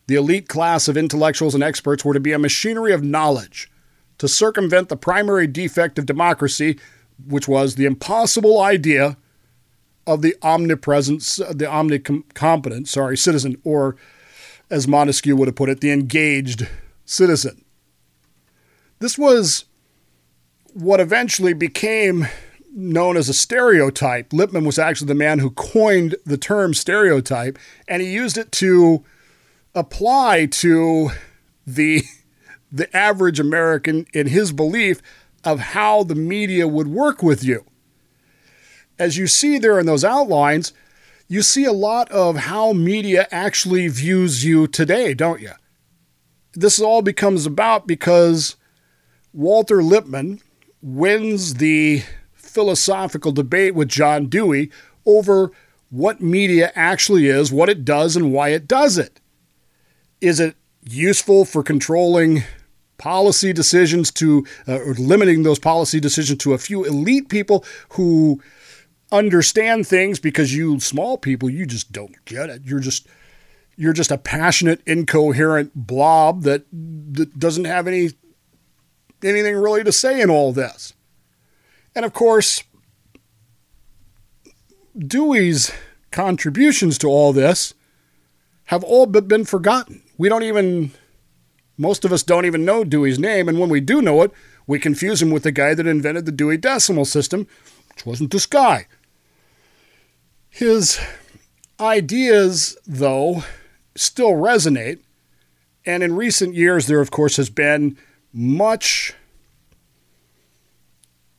The 0.07 0.17
elite 0.17 0.49
class 0.49 0.89
of 0.89 0.97
intellectuals 0.97 1.55
and 1.55 1.63
experts 1.63 2.05
were 2.05 2.15
to 2.15 2.21
be 2.21 2.33
a 2.33 2.39
machinery 2.39 2.93
of 2.93 3.03
knowledge 3.03 3.71
to 4.19 4.27
circumvent 4.27 4.89
the 4.89 4.97
primary 4.97 5.47
defect 5.47 5.99
of 5.99 6.07
democracy, 6.07 6.79
which 7.27 7.47
was 7.47 7.75
the 7.75 7.85
impossible 7.85 8.61
idea 8.61 9.17
of 10.07 10.23
the 10.23 10.35
omnipresent, 10.43 11.21
the 11.21 11.67
omnicompetent, 11.67 12.89
sorry, 12.89 13.17
citizen, 13.17 13.61
or 13.65 13.97
as 14.71 14.89
Montesquieu 14.89 15.37
would 15.37 15.49
have 15.49 15.55
put 15.55 15.69
it, 15.69 15.81
the 15.81 15.93
engaged 15.93 16.67
citizen. 17.05 17.65
This 18.99 19.17
was 19.17 19.67
what 20.79 21.01
eventually 21.01 21.53
became 21.53 22.29
known 22.73 23.17
as 23.17 23.29
a 23.29 23.35
stereotype. 23.35 24.33
Lippmann 24.33 24.65
was 24.65 24.79
actually 24.79 25.09
the 25.09 25.15
man 25.17 25.41
who 25.41 25.51
coined 25.51 26.15
the 26.25 26.39
term 26.39 26.73
stereotype, 26.73 27.59
and 27.89 28.01
he 28.01 28.13
used 28.13 28.39
it 28.39 28.53
to 28.53 29.05
apply 29.75 30.47
to 30.47 31.11
the 31.67 32.05
the 32.71 32.95
average 32.97 33.41
American 33.41 34.07
in 34.13 34.29
his 34.29 34.53
belief 34.53 35.01
of 35.43 35.59
how 35.59 36.05
the 36.05 36.15
media 36.15 36.69
would 36.69 36.87
work 36.87 37.23
with 37.25 37.43
you. 37.43 37.65
As 38.99 39.17
you 39.17 39.27
see 39.27 39.59
there 39.59 39.81
in 39.81 39.87
those 39.87 40.05
outlines, 40.05 40.73
you 41.27 41.43
see 41.43 41.65
a 41.65 41.73
lot 41.73 42.09
of 42.13 42.37
how 42.37 42.73
media 42.73 43.27
actually 43.33 43.89
views 43.89 44.45
you 44.45 44.69
today, 44.69 45.13
don't 45.15 45.41
you? 45.41 45.53
This 46.53 46.79
all 46.79 47.03
becomes 47.03 47.47
about 47.47 47.87
because 47.87 48.57
Walter 49.33 49.83
Lippmann 49.83 50.41
wins 50.83 51.55
the 51.55 52.03
philosophical 52.33 53.33
debate 53.33 53.75
with 53.75 53.89
John 53.89 54.27
Dewey 54.27 54.71
over 55.07 55.51
what 55.91 56.21
media 56.21 56.73
actually 56.75 57.27
is, 57.27 57.51
what 57.51 57.69
it 57.69 57.85
does, 57.85 58.17
and 58.17 58.33
why 58.33 58.51
it 58.51 58.69
does 58.69 58.99
it. 58.99 59.21
Is 60.21 60.41
it 60.41 60.57
useful 60.83 61.45
for 61.45 61.63
controlling 61.63 62.43
policy 62.99 63.53
decisions 63.53 64.11
to, 64.11 64.45
uh, 64.67 64.81
or 64.81 64.95
limiting 64.95 65.45
those 65.45 65.59
policy 65.59 66.01
decisions 66.01 66.39
to 66.39 66.53
a 66.53 66.59
few 66.59 66.85
elite 66.85 67.29
people 67.29 67.65
who 67.91 68.43
understand 69.11 69.87
things 69.87 70.19
because 70.19 70.55
you 70.55 70.81
small 70.81 71.17
people, 71.17 71.49
you 71.49 71.65
just 71.65 71.93
don't 71.93 72.25
get 72.25 72.51
it. 72.51 72.63
You're 72.65 72.81
just 72.81 73.07
you're 73.77 73.93
just 73.93 74.11
a 74.11 74.19
passionate, 74.19 74.83
incoherent 74.87 75.71
blob 75.73 76.43
that, 76.43 76.65
that 76.73 77.39
doesn't 77.39 77.65
have 77.65 77.87
any 77.87 78.11
anything 79.23 79.57
really 79.57 79.85
to 79.85 79.93
say 79.93 80.21
in 80.21 80.31
all 80.31 80.53
this. 80.53 80.95
And 81.95 82.05
of 82.05 82.13
course, 82.13 82.63
Dewey's 84.97 85.73
contributions 86.11 86.99
to 86.99 87.09
all 87.09 87.33
this 87.33 87.75
have 88.67 88.85
all 88.85 89.07
but 89.07 89.29
been 89.29 89.45
forgotten. 89.45 90.03
We 90.17 90.29
don't 90.29 90.43
even, 90.43 90.93
most 91.77 92.05
of 92.05 92.13
us 92.13 92.23
don't 92.23 92.45
even 92.45 92.65
know 92.65 92.85
Dewey's 92.85 93.19
name. 93.19 93.49
And 93.49 93.59
when 93.59 93.71
we 93.71 93.81
do 93.81 94.03
know 94.03 94.23
it, 94.23 94.33
we 94.67 94.79
confuse 94.79 95.23
him 95.23 95.31
with 95.31 95.45
the 95.45 95.53
guy 95.53 95.75
that 95.75 95.87
invented 95.87 96.27
the 96.27 96.33
Dewey 96.33 96.57
Decimal 96.57 97.05
System, 97.05 97.47
which 97.89 98.05
wasn't 98.05 98.31
this 98.31 98.47
guy. 98.47 98.87
His 100.51 101.01
ideas, 101.81 102.77
though, 102.87 103.45
still 103.95 104.33
resonate. 104.33 104.99
And 105.87 106.03
in 106.03 106.17
recent 106.17 106.55
years, 106.55 106.87
there, 106.87 107.01
of 107.01 107.11
course, 107.11 107.37
has 107.37 107.49
been 107.49 107.97
much 108.33 109.15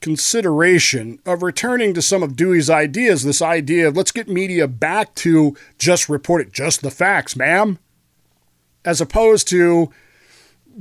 consideration 0.02 1.20
of 1.26 1.44
returning 1.44 1.94
to 1.94 2.02
some 2.02 2.24
of 2.24 2.36
Dewey's 2.36 2.70
ideas. 2.70 3.24
This 3.24 3.42
idea 3.42 3.88
of 3.88 3.98
let's 3.98 4.12
get 4.12 4.30
media 4.30 4.68
back 4.68 5.14
to 5.16 5.56
just 5.78 6.10
report 6.10 6.42
it, 6.42 6.54
just 6.54 6.82
the 6.82 6.92
facts, 6.92 7.36
ma'am, 7.36 7.80
as 8.86 9.02
opposed 9.02 9.48
to 9.50 9.92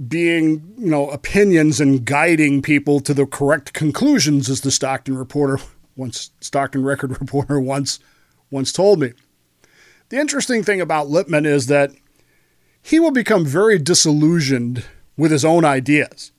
being, 0.06 0.74
you 0.78 0.90
know, 0.90 1.10
opinions 1.10 1.80
and 1.80 2.04
guiding 2.04 2.62
people 2.62 3.00
to 3.00 3.12
the 3.12 3.26
correct 3.26 3.72
conclusions, 3.72 4.48
as 4.48 4.60
the 4.60 4.70
Stockton 4.70 5.18
reporter 5.18 5.58
once, 5.96 6.30
Stockton 6.40 6.84
record 6.84 7.20
reporter 7.20 7.58
once, 7.58 7.98
once 8.50 8.72
told 8.72 9.00
me. 9.00 9.12
The 10.10 10.18
interesting 10.18 10.62
thing 10.62 10.80
about 10.80 11.08
Lippmann 11.08 11.44
is 11.44 11.66
that 11.66 11.90
he 12.80 13.00
will 13.00 13.10
become 13.10 13.44
very 13.44 13.78
disillusioned 13.78 14.84
with 15.18 15.30
his 15.30 15.44
own 15.44 15.66
ideas. 15.66 16.32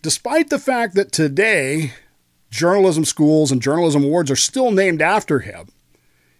Despite 0.00 0.48
the 0.48 0.58
fact 0.58 0.94
that 0.94 1.12
today 1.12 1.92
journalism 2.50 3.04
schools 3.04 3.50
and 3.50 3.60
journalism 3.60 4.04
awards 4.04 4.30
are 4.30 4.36
still 4.36 4.70
named 4.70 5.02
after 5.02 5.40
him, 5.40 5.68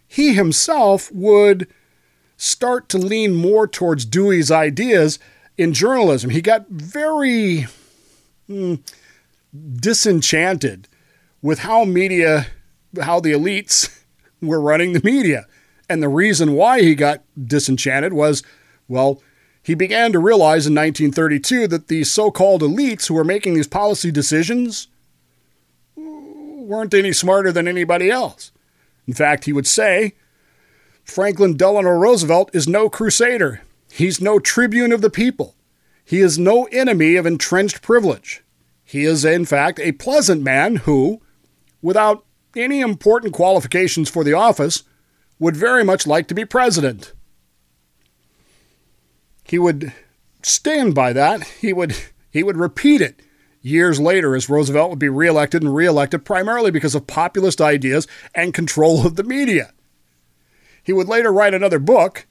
he 0.07 0.33
himself 0.33 1.11
would 1.11 1.67
start 2.37 2.89
to 2.89 2.97
lean 2.97 3.35
more 3.35 3.67
towards 3.67 4.05
Dewey's 4.05 4.49
ideas 4.49 5.19
in 5.57 5.73
journalism. 5.73 6.29
He 6.29 6.41
got 6.41 6.67
very 6.69 7.67
mm, 8.49 8.79
disenchanted 9.75 10.87
with 11.41 11.59
how 11.59 11.85
media, 11.85 12.47
how 13.01 13.19
the 13.19 13.31
elites 13.31 14.03
were 14.41 14.61
running 14.61 14.93
the 14.93 15.01
media. 15.03 15.45
And 15.89 16.01
the 16.01 16.09
reason 16.09 16.53
why 16.53 16.81
he 16.81 16.95
got 16.95 17.23
disenchanted 17.41 18.13
was, 18.13 18.43
well, 18.87 19.21
he 19.65 19.73
began 19.73 20.11
to 20.11 20.19
realize 20.19 20.67
in 20.67 20.75
1932 20.75 21.67
that 21.69 21.87
the 21.87 22.03
so 22.03 22.29
called 22.29 22.61
elites 22.61 23.07
who 23.07 23.15
were 23.15 23.23
making 23.23 23.55
these 23.55 23.67
policy 23.67 24.11
decisions 24.11 24.89
weren't 25.95 26.93
any 26.93 27.11
smarter 27.11 27.51
than 27.51 27.67
anybody 27.67 28.11
else. 28.11 28.51
In 29.07 29.15
fact, 29.15 29.45
he 29.45 29.53
would 29.53 29.65
say, 29.65 30.13
Franklin 31.03 31.57
Delano 31.57 31.89
Roosevelt 31.89 32.51
is 32.53 32.67
no 32.67 32.89
crusader. 32.89 33.63
He's 33.91 34.21
no 34.21 34.37
tribune 34.37 34.91
of 34.91 35.01
the 35.01 35.09
people. 35.09 35.55
He 36.03 36.19
is 36.19 36.37
no 36.37 36.65
enemy 36.65 37.15
of 37.15 37.25
entrenched 37.25 37.81
privilege. 37.81 38.43
He 38.83 39.03
is, 39.03 39.25
in 39.25 39.45
fact, 39.45 39.79
a 39.79 39.93
pleasant 39.93 40.43
man 40.43 40.75
who, 40.75 41.23
without 41.81 42.23
any 42.55 42.81
important 42.81 43.33
qualifications 43.33 44.11
for 44.11 44.23
the 44.23 44.33
office, 44.33 44.83
would 45.39 45.55
very 45.55 45.83
much 45.83 46.05
like 46.05 46.27
to 46.27 46.35
be 46.35 46.45
president. 46.45 47.13
He 49.45 49.59
would 49.59 49.93
stand 50.41 50.93
by 50.93 51.13
that. 51.13 51.43
He 51.43 51.71
would 51.71 51.95
he 52.29 52.43
would 52.43 52.57
repeat 52.57 53.01
it 53.01 53.21
years 53.61 53.99
later 53.99 54.35
as 54.35 54.49
Roosevelt 54.49 54.89
would 54.89 54.99
be 54.99 55.09
reelected 55.09 55.63
and 55.63 55.73
reelected 55.73 56.25
primarily 56.25 56.69
because 56.69 56.93
of 56.93 57.07
populist 57.07 57.61
ideas 57.61 58.07
and 58.35 58.53
control 58.53 59.07
of 59.07 59.15
the 59.15 59.23
media. 59.23 59.71
He 60.83 60.93
would 60.93 61.07
later 61.07 61.33
write 61.33 61.55
another 61.55 61.79
book, 61.79 62.27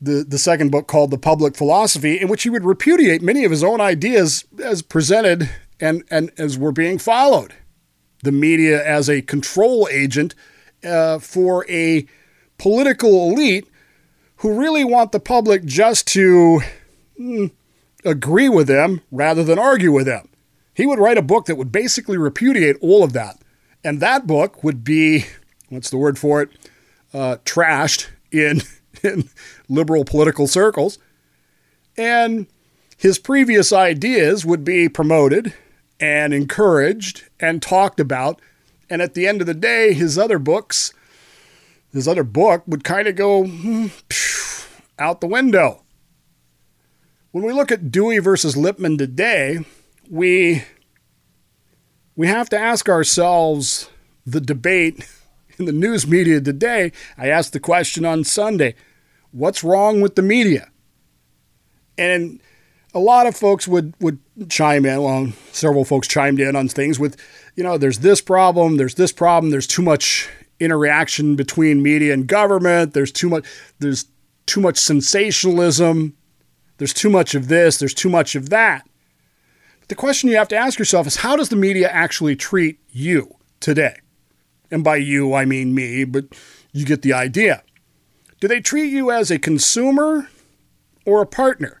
the, 0.00 0.24
the 0.26 0.38
second 0.38 0.70
book 0.70 0.86
called 0.86 1.10
The 1.10 1.18
Public 1.18 1.56
Philosophy, 1.56 2.20
in 2.20 2.28
which 2.28 2.42
he 2.42 2.50
would 2.50 2.64
repudiate 2.64 3.22
many 3.22 3.44
of 3.44 3.50
his 3.50 3.64
own 3.64 3.80
ideas 3.80 4.44
as 4.62 4.82
presented 4.82 5.48
and, 5.80 6.04
and 6.10 6.30
as 6.36 6.58
were 6.58 6.72
being 6.72 6.98
followed. 6.98 7.54
The 8.22 8.32
media 8.32 8.84
as 8.86 9.08
a 9.08 9.22
control 9.22 9.88
agent 9.90 10.34
uh, 10.84 11.20
for 11.20 11.64
a 11.70 12.06
political 12.58 13.30
elite 13.30 13.66
who 14.44 14.60
really 14.60 14.84
want 14.84 15.10
the 15.10 15.18
public 15.18 15.64
just 15.64 16.06
to 16.06 16.60
mm, 17.18 17.50
agree 18.04 18.50
with 18.50 18.66
them 18.66 19.00
rather 19.10 19.42
than 19.42 19.58
argue 19.58 19.90
with 19.90 20.04
them. 20.04 20.28
He 20.74 20.84
would 20.84 20.98
write 20.98 21.16
a 21.16 21.22
book 21.22 21.46
that 21.46 21.56
would 21.56 21.72
basically 21.72 22.18
repudiate 22.18 22.76
all 22.82 23.02
of 23.02 23.14
that. 23.14 23.38
And 23.82 24.00
that 24.00 24.26
book 24.26 24.62
would 24.62 24.84
be, 24.84 25.24
what's 25.70 25.88
the 25.88 25.96
word 25.96 26.18
for 26.18 26.42
it? 26.42 26.50
Uh, 27.14 27.38
trashed 27.46 28.08
in, 28.30 28.60
in 29.02 29.30
liberal 29.66 30.04
political 30.04 30.46
circles. 30.46 30.98
And 31.96 32.46
his 32.98 33.18
previous 33.18 33.72
ideas 33.72 34.44
would 34.44 34.62
be 34.62 34.90
promoted 34.90 35.54
and 35.98 36.34
encouraged 36.34 37.24
and 37.40 37.62
talked 37.62 37.98
about 37.98 38.42
and 38.90 39.02
at 39.02 39.14
the 39.14 39.26
end 39.26 39.40
of 39.40 39.46
the 39.46 39.54
day, 39.54 39.92
his 39.92 40.18
other 40.18 40.38
books, 40.38 40.92
his 41.94 42.08
other 42.08 42.24
book 42.24 42.64
would 42.66 42.84
kind 42.84 43.06
of 43.06 43.14
go 43.14 43.46
hmm, 43.46 43.86
out 44.98 45.20
the 45.20 45.26
window. 45.28 45.84
When 47.30 47.44
we 47.44 47.52
look 47.52 47.72
at 47.72 47.90
Dewey 47.90 48.18
versus 48.18 48.56
Lippmann 48.56 48.98
today, 48.98 49.60
we 50.10 50.64
we 52.16 52.26
have 52.26 52.48
to 52.50 52.58
ask 52.58 52.88
ourselves 52.88 53.88
the 54.26 54.40
debate 54.40 55.08
in 55.58 55.64
the 55.64 55.72
news 55.72 56.06
media 56.06 56.40
today. 56.40 56.92
I 57.16 57.28
asked 57.28 57.52
the 57.52 57.60
question 57.60 58.04
on 58.04 58.24
Sunday, 58.24 58.74
what's 59.30 59.64
wrong 59.64 60.00
with 60.00 60.16
the 60.16 60.22
media? 60.22 60.70
And 61.96 62.40
a 62.92 62.98
lot 62.98 63.28
of 63.28 63.36
folks 63.36 63.68
would 63.68 63.94
would 64.00 64.18
chime 64.48 64.84
in. 64.84 65.00
Well, 65.00 65.32
several 65.52 65.84
folks 65.84 66.08
chimed 66.08 66.40
in 66.40 66.56
on 66.56 66.66
things 66.66 66.98
with, 66.98 67.16
you 67.54 67.62
know, 67.62 67.78
there's 67.78 68.00
this 68.00 68.20
problem, 68.20 68.78
there's 68.78 68.96
this 68.96 69.12
problem, 69.12 69.52
there's 69.52 69.68
too 69.68 69.82
much 69.82 70.28
interaction 70.64 71.36
between 71.36 71.82
media 71.82 72.12
and 72.12 72.26
government, 72.26 72.94
there's 72.94 73.12
too 73.12 73.28
much 73.28 73.44
there's 73.78 74.06
too 74.46 74.60
much 74.60 74.76
sensationalism, 74.76 76.16
there's 76.78 76.94
too 76.94 77.10
much 77.10 77.34
of 77.34 77.48
this, 77.48 77.78
there's 77.78 77.94
too 77.94 78.08
much 78.08 78.34
of 78.34 78.50
that. 78.50 78.88
But 79.80 79.88
the 79.88 79.94
question 79.94 80.28
you 80.28 80.36
have 80.36 80.48
to 80.48 80.56
ask 80.56 80.78
yourself 80.78 81.06
is 81.06 81.16
how 81.16 81.36
does 81.36 81.48
the 81.48 81.56
media 81.56 81.88
actually 81.88 82.36
treat 82.36 82.78
you 82.90 83.36
today? 83.60 83.96
And 84.70 84.82
by 84.82 84.96
you, 84.96 85.34
I 85.34 85.44
mean 85.44 85.74
me, 85.74 86.04
but 86.04 86.24
you 86.72 86.84
get 86.84 87.02
the 87.02 87.12
idea. 87.12 87.62
Do 88.40 88.48
they 88.48 88.60
treat 88.60 88.90
you 88.90 89.10
as 89.10 89.30
a 89.30 89.38
consumer 89.38 90.28
or 91.06 91.22
a 91.22 91.26
partner? 91.26 91.80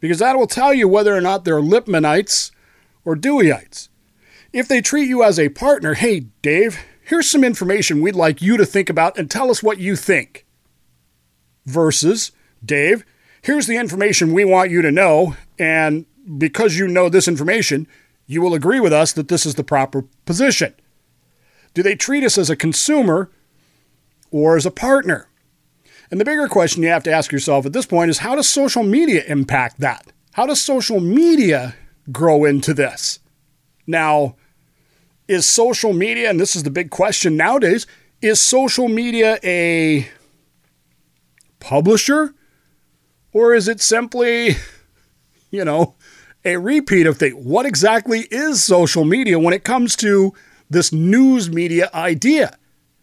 because 0.00 0.18
that 0.18 0.36
will 0.36 0.46
tell 0.46 0.74
you 0.74 0.88
whether 0.88 1.14
or 1.14 1.20
not 1.20 1.44
they're 1.44 1.60
Lippmannites 1.60 2.50
or 3.04 3.14
Deweyites. 3.14 3.88
If 4.52 4.66
they 4.66 4.80
treat 4.80 5.08
you 5.08 5.22
as 5.22 5.38
a 5.38 5.50
partner, 5.50 5.94
hey, 5.94 6.20
Dave, 6.42 6.80
here's 7.10 7.28
some 7.28 7.42
information 7.42 8.00
we'd 8.00 8.14
like 8.14 8.40
you 8.40 8.56
to 8.56 8.64
think 8.64 8.88
about 8.88 9.18
and 9.18 9.28
tell 9.28 9.50
us 9.50 9.64
what 9.64 9.78
you 9.78 9.96
think. 9.96 10.46
Versus, 11.66 12.30
Dave, 12.64 13.04
here's 13.42 13.66
the 13.66 13.76
information 13.76 14.32
we 14.32 14.44
want 14.44 14.70
you 14.70 14.80
to 14.80 14.92
know, 14.92 15.34
and 15.58 16.06
because 16.38 16.78
you 16.78 16.86
know 16.86 17.08
this 17.08 17.26
information, 17.26 17.88
you 18.28 18.40
will 18.40 18.54
agree 18.54 18.78
with 18.78 18.92
us 18.92 19.12
that 19.12 19.26
this 19.26 19.44
is 19.44 19.56
the 19.56 19.64
proper 19.64 20.04
position. 20.24 20.72
Do 21.74 21.82
they 21.82 21.96
treat 21.96 22.22
us 22.22 22.38
as 22.38 22.48
a 22.48 22.54
consumer 22.54 23.28
or 24.30 24.56
as 24.56 24.64
a 24.64 24.70
partner? 24.70 25.26
And 26.12 26.20
the 26.20 26.24
bigger 26.24 26.46
question 26.46 26.84
you 26.84 26.90
have 26.90 27.02
to 27.04 27.12
ask 27.12 27.32
yourself 27.32 27.66
at 27.66 27.72
this 27.72 27.86
point 27.86 28.10
is 28.10 28.18
how 28.18 28.36
does 28.36 28.48
social 28.48 28.84
media 28.84 29.24
impact 29.26 29.80
that? 29.80 30.12
How 30.34 30.46
does 30.46 30.62
social 30.62 31.00
media 31.00 31.74
grow 32.12 32.44
into 32.44 32.72
this? 32.72 33.18
Now, 33.84 34.36
is 35.30 35.46
social 35.46 35.92
media, 35.92 36.28
and 36.28 36.40
this 36.40 36.56
is 36.56 36.62
the 36.62 36.70
big 36.70 36.90
question 36.90 37.36
nowadays, 37.36 37.86
is 38.20 38.40
social 38.40 38.88
media 38.88 39.38
a 39.42 40.08
publisher 41.58 42.34
or 43.32 43.54
is 43.54 43.68
it 43.68 43.80
simply, 43.80 44.56
you 45.50 45.64
know, 45.64 45.94
a 46.44 46.56
repeat 46.56 47.06
of 47.06 47.18
things? 47.18 47.34
What 47.34 47.66
exactly 47.66 48.26
is 48.30 48.62
social 48.64 49.04
media 49.04 49.38
when 49.38 49.54
it 49.54 49.64
comes 49.64 49.96
to 49.96 50.34
this 50.68 50.92
news 50.92 51.50
media 51.50 51.90
idea? 51.94 52.58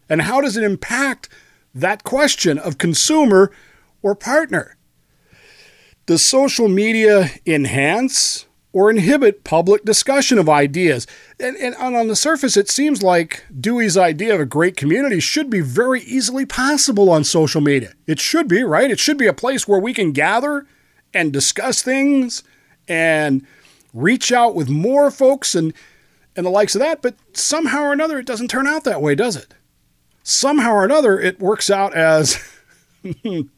And 0.08 0.22
how 0.22 0.40
does 0.40 0.56
it 0.56 0.64
impact 0.64 1.28
that 1.74 2.04
question 2.04 2.58
of 2.58 2.78
consumer 2.78 3.52
or 4.02 4.14
partner. 4.14 4.76
Does 6.06 6.24
social 6.24 6.68
media 6.68 7.30
enhance 7.46 8.46
or 8.72 8.90
inhibit 8.90 9.44
public 9.44 9.84
discussion 9.84 10.38
of 10.38 10.48
ideas. 10.48 11.06
And, 11.40 11.56
and, 11.56 11.74
on 11.74 12.08
the 12.08 12.16
surface, 12.16 12.56
it 12.56 12.68
seems 12.68 13.02
like 13.02 13.44
Dewey's 13.58 13.96
idea 13.96 14.34
of 14.34 14.40
a 14.40 14.46
great 14.46 14.76
community 14.76 15.20
should 15.20 15.48
be 15.48 15.60
very 15.60 16.02
easily 16.02 16.44
possible 16.44 17.10
on 17.10 17.24
social 17.24 17.60
media. 17.60 17.94
It 18.06 18.20
should 18.20 18.46
be, 18.46 18.62
right? 18.62 18.90
It 18.90 19.00
should 19.00 19.18
be 19.18 19.26
a 19.26 19.32
place 19.32 19.66
where 19.66 19.80
we 19.80 19.94
can 19.94 20.12
gather 20.12 20.66
and 21.14 21.32
discuss 21.32 21.82
things 21.82 22.42
and 22.86 23.44
reach 23.94 24.32
out 24.32 24.54
with 24.54 24.68
more 24.68 25.10
folks 25.10 25.54
and, 25.54 25.72
and 26.36 26.44
the 26.44 26.50
likes 26.50 26.74
of 26.74 26.80
that. 26.80 27.00
But 27.00 27.14
somehow 27.32 27.84
or 27.84 27.92
another, 27.92 28.18
it 28.18 28.26
doesn't 28.26 28.48
turn 28.48 28.66
out 28.66 28.84
that 28.84 29.00
way, 29.00 29.14
does 29.14 29.36
it? 29.36 29.54
Somehow 30.22 30.72
or 30.72 30.84
another, 30.84 31.18
it 31.18 31.40
works 31.40 31.70
out 31.70 31.94
as 31.94 32.38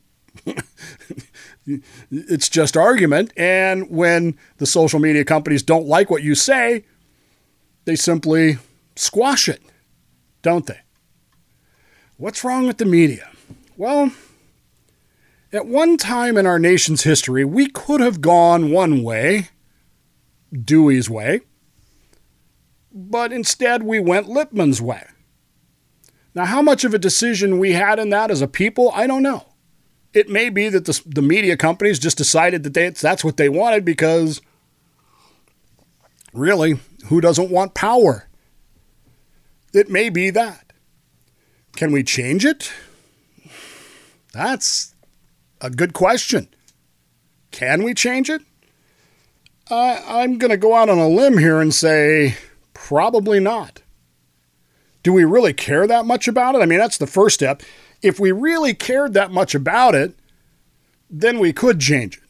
it's 2.10 2.48
just 2.48 2.76
argument. 2.76 3.32
And 3.36 3.90
when 3.90 4.36
the 4.58 4.66
social 4.66 5.00
media 5.00 5.24
companies 5.24 5.62
don't 5.62 5.86
like 5.86 6.10
what 6.10 6.22
you 6.22 6.34
say, 6.34 6.84
they 7.84 7.96
simply 7.96 8.58
squash 8.96 9.48
it, 9.48 9.62
don't 10.42 10.66
they? 10.66 10.80
What's 12.16 12.44
wrong 12.44 12.66
with 12.66 12.78
the 12.78 12.84
media? 12.84 13.28
Well, 13.76 14.12
at 15.52 15.66
one 15.66 15.96
time 15.96 16.36
in 16.36 16.46
our 16.46 16.58
nation's 16.58 17.02
history, 17.02 17.44
we 17.44 17.66
could 17.66 18.00
have 18.00 18.20
gone 18.20 18.70
one 18.70 19.02
way, 19.02 19.48
Dewey's 20.52 21.08
way, 21.08 21.40
but 22.92 23.32
instead 23.32 23.82
we 23.82 23.98
went 23.98 24.28
Lippmann's 24.28 24.82
way. 24.82 25.06
Now, 26.34 26.44
how 26.44 26.62
much 26.62 26.84
of 26.84 26.94
a 26.94 26.98
decision 26.98 27.58
we 27.58 27.72
had 27.72 27.98
in 27.98 28.10
that 28.10 28.30
as 28.30 28.42
a 28.42 28.46
people, 28.46 28.92
I 28.94 29.06
don't 29.06 29.22
know 29.22 29.49
it 30.12 30.28
may 30.28 30.50
be 30.50 30.68
that 30.68 30.86
the, 30.86 31.02
the 31.06 31.22
media 31.22 31.56
companies 31.56 31.98
just 31.98 32.18
decided 32.18 32.62
that 32.64 32.74
they, 32.74 32.90
that's 32.90 33.24
what 33.24 33.36
they 33.36 33.48
wanted 33.48 33.84
because 33.84 34.40
really, 36.32 36.80
who 37.06 37.20
doesn't 37.20 37.50
want 37.50 37.74
power? 37.74 38.28
It 39.72 39.88
may 39.88 40.08
be 40.10 40.30
that. 40.30 40.72
Can 41.76 41.92
we 41.92 42.02
change 42.02 42.44
it? 42.44 42.72
That's 44.32 44.94
a 45.60 45.70
good 45.70 45.92
question. 45.92 46.48
Can 47.50 47.82
we 47.82 47.94
change 47.94 48.30
it? 48.30 48.42
Uh, 49.70 50.00
I'm 50.06 50.38
going 50.38 50.50
to 50.50 50.56
go 50.56 50.74
out 50.74 50.88
on 50.88 50.98
a 50.98 51.08
limb 51.08 51.38
here 51.38 51.60
and 51.60 51.72
say 51.72 52.36
probably 52.74 53.38
not. 53.38 53.82
Do 55.02 55.12
we 55.12 55.24
really 55.24 55.52
care 55.52 55.86
that 55.86 56.04
much 56.04 56.26
about 56.26 56.54
it? 56.54 56.62
I 56.62 56.66
mean, 56.66 56.78
that's 56.78 56.98
the 56.98 57.06
first 57.06 57.34
step 57.34 57.62
if 58.02 58.18
we 58.18 58.32
really 58.32 58.74
cared 58.74 59.14
that 59.14 59.30
much 59.30 59.54
about 59.54 59.94
it, 59.94 60.14
then 61.08 61.38
we 61.38 61.52
could 61.52 61.80
change 61.80 62.18
it. 62.18 62.22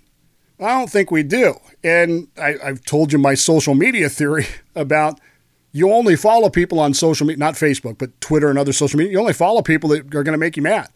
I 0.65 0.79
don't 0.79 0.91
think 0.91 1.11
we 1.11 1.23
do. 1.23 1.55
And 1.83 2.29
I, 2.41 2.57
have 2.63 2.85
told 2.85 3.13
you 3.13 3.19
my 3.19 3.35
social 3.35 3.75
media 3.75 4.09
theory 4.09 4.47
about 4.75 5.21
you 5.73 5.93
only 5.93 6.17
follow 6.17 6.51
people 6.51 6.81
on 6.81 6.95
social 6.95 7.27
media, 7.27 7.39
not 7.39 7.55
Facebook, 7.55 7.97
but 7.99 8.21
Twitter 8.21 8.51
and 8.51 8.59
other 8.59 8.73
social 8.73 8.99
media. 8.99 9.13
You 9.13 9.21
only 9.21 9.33
follow 9.33 9.63
people 9.63 9.91
that 9.91 10.15
are 10.15 10.23
going 10.23 10.33
to 10.33 10.39
make 10.39 10.57
you 10.57 10.63
mad. 10.63 10.89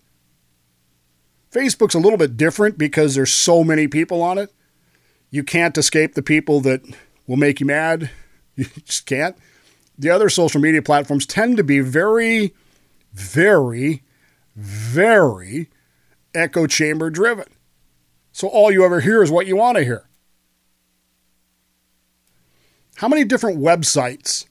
Facebook's 1.53 1.95
a 1.95 2.01
little 2.01 2.19
bit 2.19 2.37
different 2.37 2.77
because 2.77 3.15
there's 3.15 3.33
so 3.33 3.63
many 3.63 3.87
people 3.87 4.21
on 4.21 4.39
it. 4.39 4.53
You 5.31 5.45
can't 5.45 5.79
escape 5.79 6.15
the 6.15 6.23
people 6.23 6.61
that 6.63 6.83
will 7.27 7.37
make 7.37 7.61
you 7.61 7.67
mad. 7.67 8.11
You 8.57 8.67
just 8.85 9.05
can't. 9.07 9.37
The 9.99 10.11
other 10.11 10.29
social 10.29 10.61
media 10.61 10.81
platforms 10.81 11.27
tend 11.27 11.57
to 11.57 11.65
be 11.65 11.81
very, 11.81 12.55
very 13.13 14.05
very 14.57 15.71
echo 16.35 16.67
chamber 16.67 17.11
driven. 17.11 17.47
So 18.33 18.49
all 18.49 18.71
you 18.71 18.85
ever 18.85 19.01
hear 19.01 19.23
is 19.23 19.31
what 19.31 19.47
you 19.47 19.57
want 19.57 19.79
to 19.79 19.85
hear. 19.85 20.09
How 22.97 23.09
many 23.09 23.25
different 23.25 23.59
websites, 23.59 24.47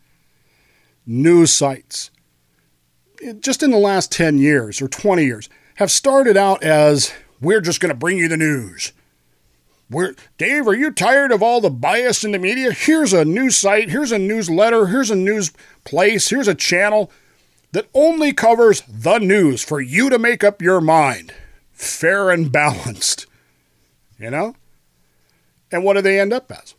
news 1.06 1.52
sites, 1.54 2.12
eh, 3.22 3.34
just 3.40 3.64
in 3.64 3.72
the 3.72 3.78
last 3.78 4.12
10 4.12 4.38
years 4.38 4.82
or 4.82 4.88
20 4.88 5.24
years, 5.24 5.50
have 5.76 5.92
started 5.92 6.38
out 6.38 6.64
as 6.64 7.14
we're 7.42 7.62
just 7.62 7.80
going 7.80 7.90
to 7.94 7.98
bring 7.98 8.18
you 8.18 8.28
the 8.28 8.38
news? 8.38 8.92
We're, 9.90 10.16
Dave, 10.38 10.68
are 10.68 10.74
you 10.74 10.92
tired 10.92 11.32
of 11.32 11.44
all 11.44 11.62
the 11.62 11.70
bias 11.70 12.24
in 12.24 12.32
the 12.32 12.40
media? 12.40 12.72
Here's 12.72 13.14
a 13.14 13.26
news 13.26 13.58
site, 13.58 13.90
here's 13.90 14.12
a 14.12 14.20
newsletter, 14.20 14.88
here's 14.88 15.12
a 15.12 15.16
news 15.16 15.52
place, 15.84 16.30
here's 16.30 16.48
a 16.48 16.56
channel 16.56 17.12
that 17.74 17.90
only 17.94 18.32
covers 18.34 18.82
the 18.88 19.18
news 19.18 19.64
for 19.64 19.82
you 19.82 20.10
to 20.10 20.18
make 20.18 20.44
up 20.44 20.62
your 20.62 20.80
mind. 20.80 21.34
Fair 21.72 22.30
and 22.30 22.52
balanced. 22.52 23.26
You 24.18 24.30
know? 24.30 24.56
And 25.72 25.84
what 25.84 25.96
do 25.96 26.02
they 26.02 26.20
end 26.20 26.32
up 26.32 26.52
as? 26.52 26.76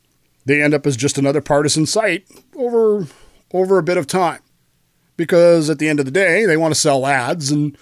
They 0.47 0.63
end 0.63 0.73
up 0.73 0.87
as 0.87 0.97
just 0.97 1.19
another 1.19 1.41
partisan 1.41 1.85
site 1.85 2.27
over 2.57 3.07
over 3.53 3.79
a 3.79 3.83
bit 3.83 3.97
of 3.97 4.07
time. 4.07 4.41
Because 5.17 5.69
at 5.69 5.79
the 5.79 5.89
end 5.89 5.99
of 5.99 6.07
the 6.07 6.13
day, 6.13 6.47
they 6.47 6.57
want 6.57 6.75
to 6.75 6.81
sell 6.81 7.07
ads 7.07 7.51
and 7.51 7.77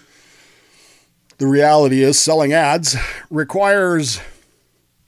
the 1.37 1.47
reality 1.47 2.01
is 2.01 2.19
selling 2.19 2.53
ads 2.53 2.95
requires 3.29 4.19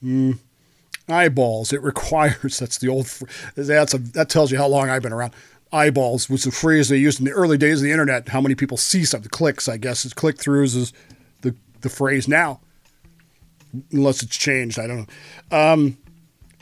mm, 0.03 0.37
eyeballs. 1.07 1.73
It 1.73 1.81
requires 1.81 2.59
that's 2.59 2.77
the 2.77 2.87
old 2.87 3.07
that's 3.55 3.95
a, 3.95 3.97
that 3.97 4.29
tells 4.29 4.51
you 4.51 4.59
how 4.59 4.67
long 4.67 4.91
I've 4.91 5.01
been 5.01 5.13
around 5.13 5.33
eyeballs 5.75 6.29
was 6.29 6.43
the 6.43 6.51
phrase 6.51 6.89
they 6.89 6.97
used 6.97 7.19
in 7.19 7.25
the 7.25 7.31
early 7.31 7.57
days 7.57 7.79
of 7.79 7.83
the 7.83 7.91
internet. 7.91 8.29
How 8.29 8.39
many 8.41 8.55
people 8.55 8.77
see 8.77 9.03
something? 9.03 9.29
Clicks, 9.29 9.67
I 9.67 9.77
guess. 9.77 10.11
Click 10.13 10.37
throughs 10.37 10.75
is 10.75 10.93
the, 11.41 11.55
the 11.81 11.89
phrase 11.89 12.27
now, 12.27 12.61
unless 13.91 14.23
it's 14.23 14.37
changed. 14.37 14.79
I 14.79 14.87
don't 14.87 15.07
know. 15.51 15.57
Um, 15.57 15.97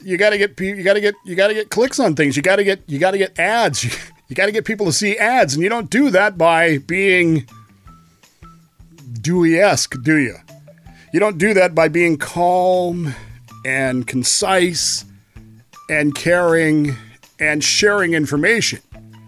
you 0.01 0.17
got 0.17 0.31
to 0.31 0.37
get 0.37 0.59
you 0.59 0.83
got 0.83 0.95
to 0.95 1.01
get 1.01 1.15
you 1.25 1.35
got 1.35 1.47
to 1.47 1.53
get 1.53 1.69
clicks 1.69 1.99
on 1.99 2.15
things. 2.15 2.35
You 2.35 2.43
got 2.43 2.57
to 2.57 2.63
get 2.63 2.81
you 2.87 2.99
got 2.99 3.11
to 3.11 3.17
get 3.17 3.37
ads. 3.39 3.83
You, 4.29 4.35
you 4.35 4.35
got 4.37 4.45
to 4.45 4.53
get 4.53 4.63
people 4.65 4.85
to 4.85 4.93
see 4.93 5.17
ads, 5.17 5.53
and 5.53 5.61
you 5.61 5.69
don't 5.69 5.89
do 5.89 6.09
that 6.09 6.37
by 6.37 6.77
being 6.79 7.45
Dewey-esque, 9.21 10.01
do 10.01 10.17
you? 10.17 10.35
You 11.11 11.19
don't 11.19 11.37
do 11.37 11.53
that 11.53 11.75
by 11.75 11.89
being 11.89 12.17
calm 12.17 13.13
and 13.65 14.07
concise 14.07 15.05
and 15.89 16.15
caring 16.15 16.95
and 17.39 17.63
sharing 17.63 18.13
information. 18.13 18.79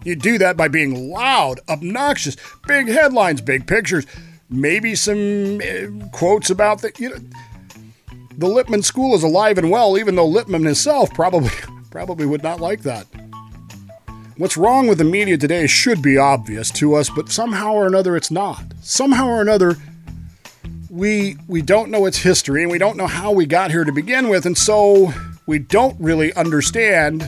You 0.05 0.15
do 0.15 0.37
that 0.37 0.55
by 0.55 0.67
being 0.67 1.09
loud, 1.11 1.59
obnoxious, 1.67 2.37
big 2.67 2.87
headlines, 2.87 3.41
big 3.41 3.65
pictures, 3.65 4.05
maybe 4.49 4.93
some 4.93 5.59
uh, 5.59 6.07
quotes 6.11 6.51
about 6.51 6.81
the 6.81 6.91
you 6.97 7.09
know 7.09 7.17
the 8.37 8.47
Lippmann 8.47 8.83
school 8.83 9.15
is 9.15 9.23
alive 9.23 9.57
and 9.57 9.71
well, 9.71 9.97
even 9.97 10.15
though 10.15 10.27
Lippmann 10.27 10.63
himself 10.63 11.11
probably 11.13 11.49
probably 11.91 12.27
would 12.27 12.43
not 12.43 12.59
like 12.59 12.83
that. 12.83 13.07
What's 14.37 14.57
wrong 14.57 14.87
with 14.87 14.97
the 14.97 15.05
media 15.05 15.37
today 15.37 15.65
should 15.65 16.01
be 16.01 16.17
obvious 16.17 16.69
to 16.71 16.95
us, 16.95 17.09
but 17.09 17.29
somehow 17.29 17.73
or 17.73 17.87
another 17.87 18.15
it's 18.15 18.31
not. 18.31 18.63
Somehow 18.81 19.27
or 19.27 19.41
another 19.41 19.75
we 20.91 21.37
we 21.47 21.63
don't 21.63 21.89
know 21.89 22.05
its 22.05 22.19
history 22.19 22.61
and 22.61 22.71
we 22.71 22.77
don't 22.77 22.95
know 22.95 23.07
how 23.07 23.31
we 23.31 23.47
got 23.47 23.71
here 23.71 23.83
to 23.83 23.91
begin 23.91 24.29
with, 24.29 24.45
and 24.45 24.57
so 24.57 25.11
we 25.47 25.57
don't 25.57 25.99
really 25.99 26.31
understand 26.33 27.27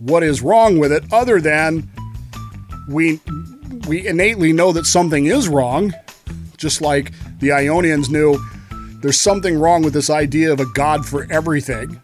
what 0.00 0.22
is 0.24 0.42
wrong 0.42 0.78
with 0.78 0.90
it 0.92 1.04
other 1.12 1.40
than 1.40 1.88
we 2.88 3.20
we 3.86 4.06
innately 4.06 4.52
know 4.52 4.72
that 4.72 4.86
something 4.86 5.26
is 5.26 5.48
wrong, 5.48 5.94
just 6.56 6.80
like 6.80 7.12
the 7.40 7.52
Ionians 7.52 8.08
knew 8.08 8.38
there's 9.00 9.20
something 9.20 9.58
wrong 9.58 9.82
with 9.82 9.92
this 9.92 10.10
idea 10.10 10.52
of 10.52 10.60
a 10.60 10.66
God 10.66 11.06
for 11.06 11.26
everything. 11.30 12.00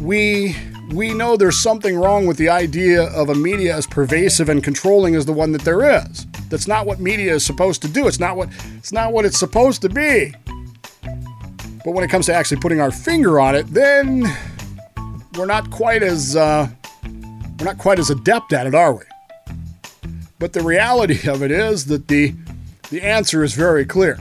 We 0.00 0.54
we 0.92 1.14
know 1.14 1.36
there's 1.36 1.60
something 1.60 1.96
wrong 1.96 2.26
with 2.26 2.36
the 2.36 2.48
idea 2.48 3.04
of 3.14 3.30
a 3.30 3.34
media 3.34 3.74
as 3.74 3.86
pervasive 3.86 4.48
and 4.48 4.62
controlling 4.62 5.14
as 5.14 5.26
the 5.26 5.32
one 5.32 5.52
that 5.52 5.62
there 5.62 5.82
is. 6.00 6.26
That's 6.50 6.68
not 6.68 6.86
what 6.86 7.00
media 7.00 7.34
is 7.34 7.44
supposed 7.44 7.82
to 7.82 7.88
do. 7.88 8.06
It's 8.06 8.20
not 8.20 8.36
what 8.36 8.50
it's 8.76 8.92
not 8.92 9.12
what 9.12 9.24
it's 9.24 9.38
supposed 9.38 9.82
to 9.82 9.88
be. 9.88 10.32
But 11.84 11.92
when 11.92 12.04
it 12.04 12.08
comes 12.08 12.26
to 12.26 12.34
actually 12.34 12.60
putting 12.60 12.80
our 12.80 12.90
finger 12.90 13.40
on 13.40 13.54
it, 13.54 13.66
then 13.66 14.24
we're 15.36 15.46
not 15.46 15.70
quite 15.70 16.02
as 16.02 16.36
uh, 16.36 16.68
we're 17.58 17.66
not 17.66 17.78
quite 17.78 17.98
as 17.98 18.10
adept 18.10 18.52
at 18.52 18.66
it, 18.66 18.74
are 18.74 18.94
we? 18.94 19.02
But 20.38 20.52
the 20.52 20.62
reality 20.62 21.28
of 21.28 21.42
it 21.42 21.50
is 21.50 21.86
that 21.86 22.08
the, 22.08 22.34
the 22.90 23.02
answer 23.02 23.42
is 23.42 23.54
very 23.54 23.84
clear. 23.84 24.18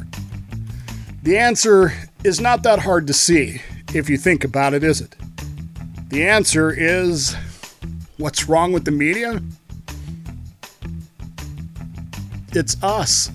The 1.24 1.38
answer 1.38 1.94
is 2.24 2.40
not 2.40 2.64
that 2.64 2.80
hard 2.80 3.08
to 3.08 3.14
see 3.14 3.62
if 3.94 4.10
you 4.10 4.18
think 4.18 4.44
about 4.44 4.74
it, 4.74 4.84
is 4.84 5.02
it? 5.02 5.16
The 6.10 6.28
answer 6.28 6.72
is 6.72 7.36
what's 8.18 8.48
wrong 8.48 8.72
with 8.72 8.86
the 8.86 8.92
media? 8.92 9.42
It's 12.52 12.82
us. 12.84 13.32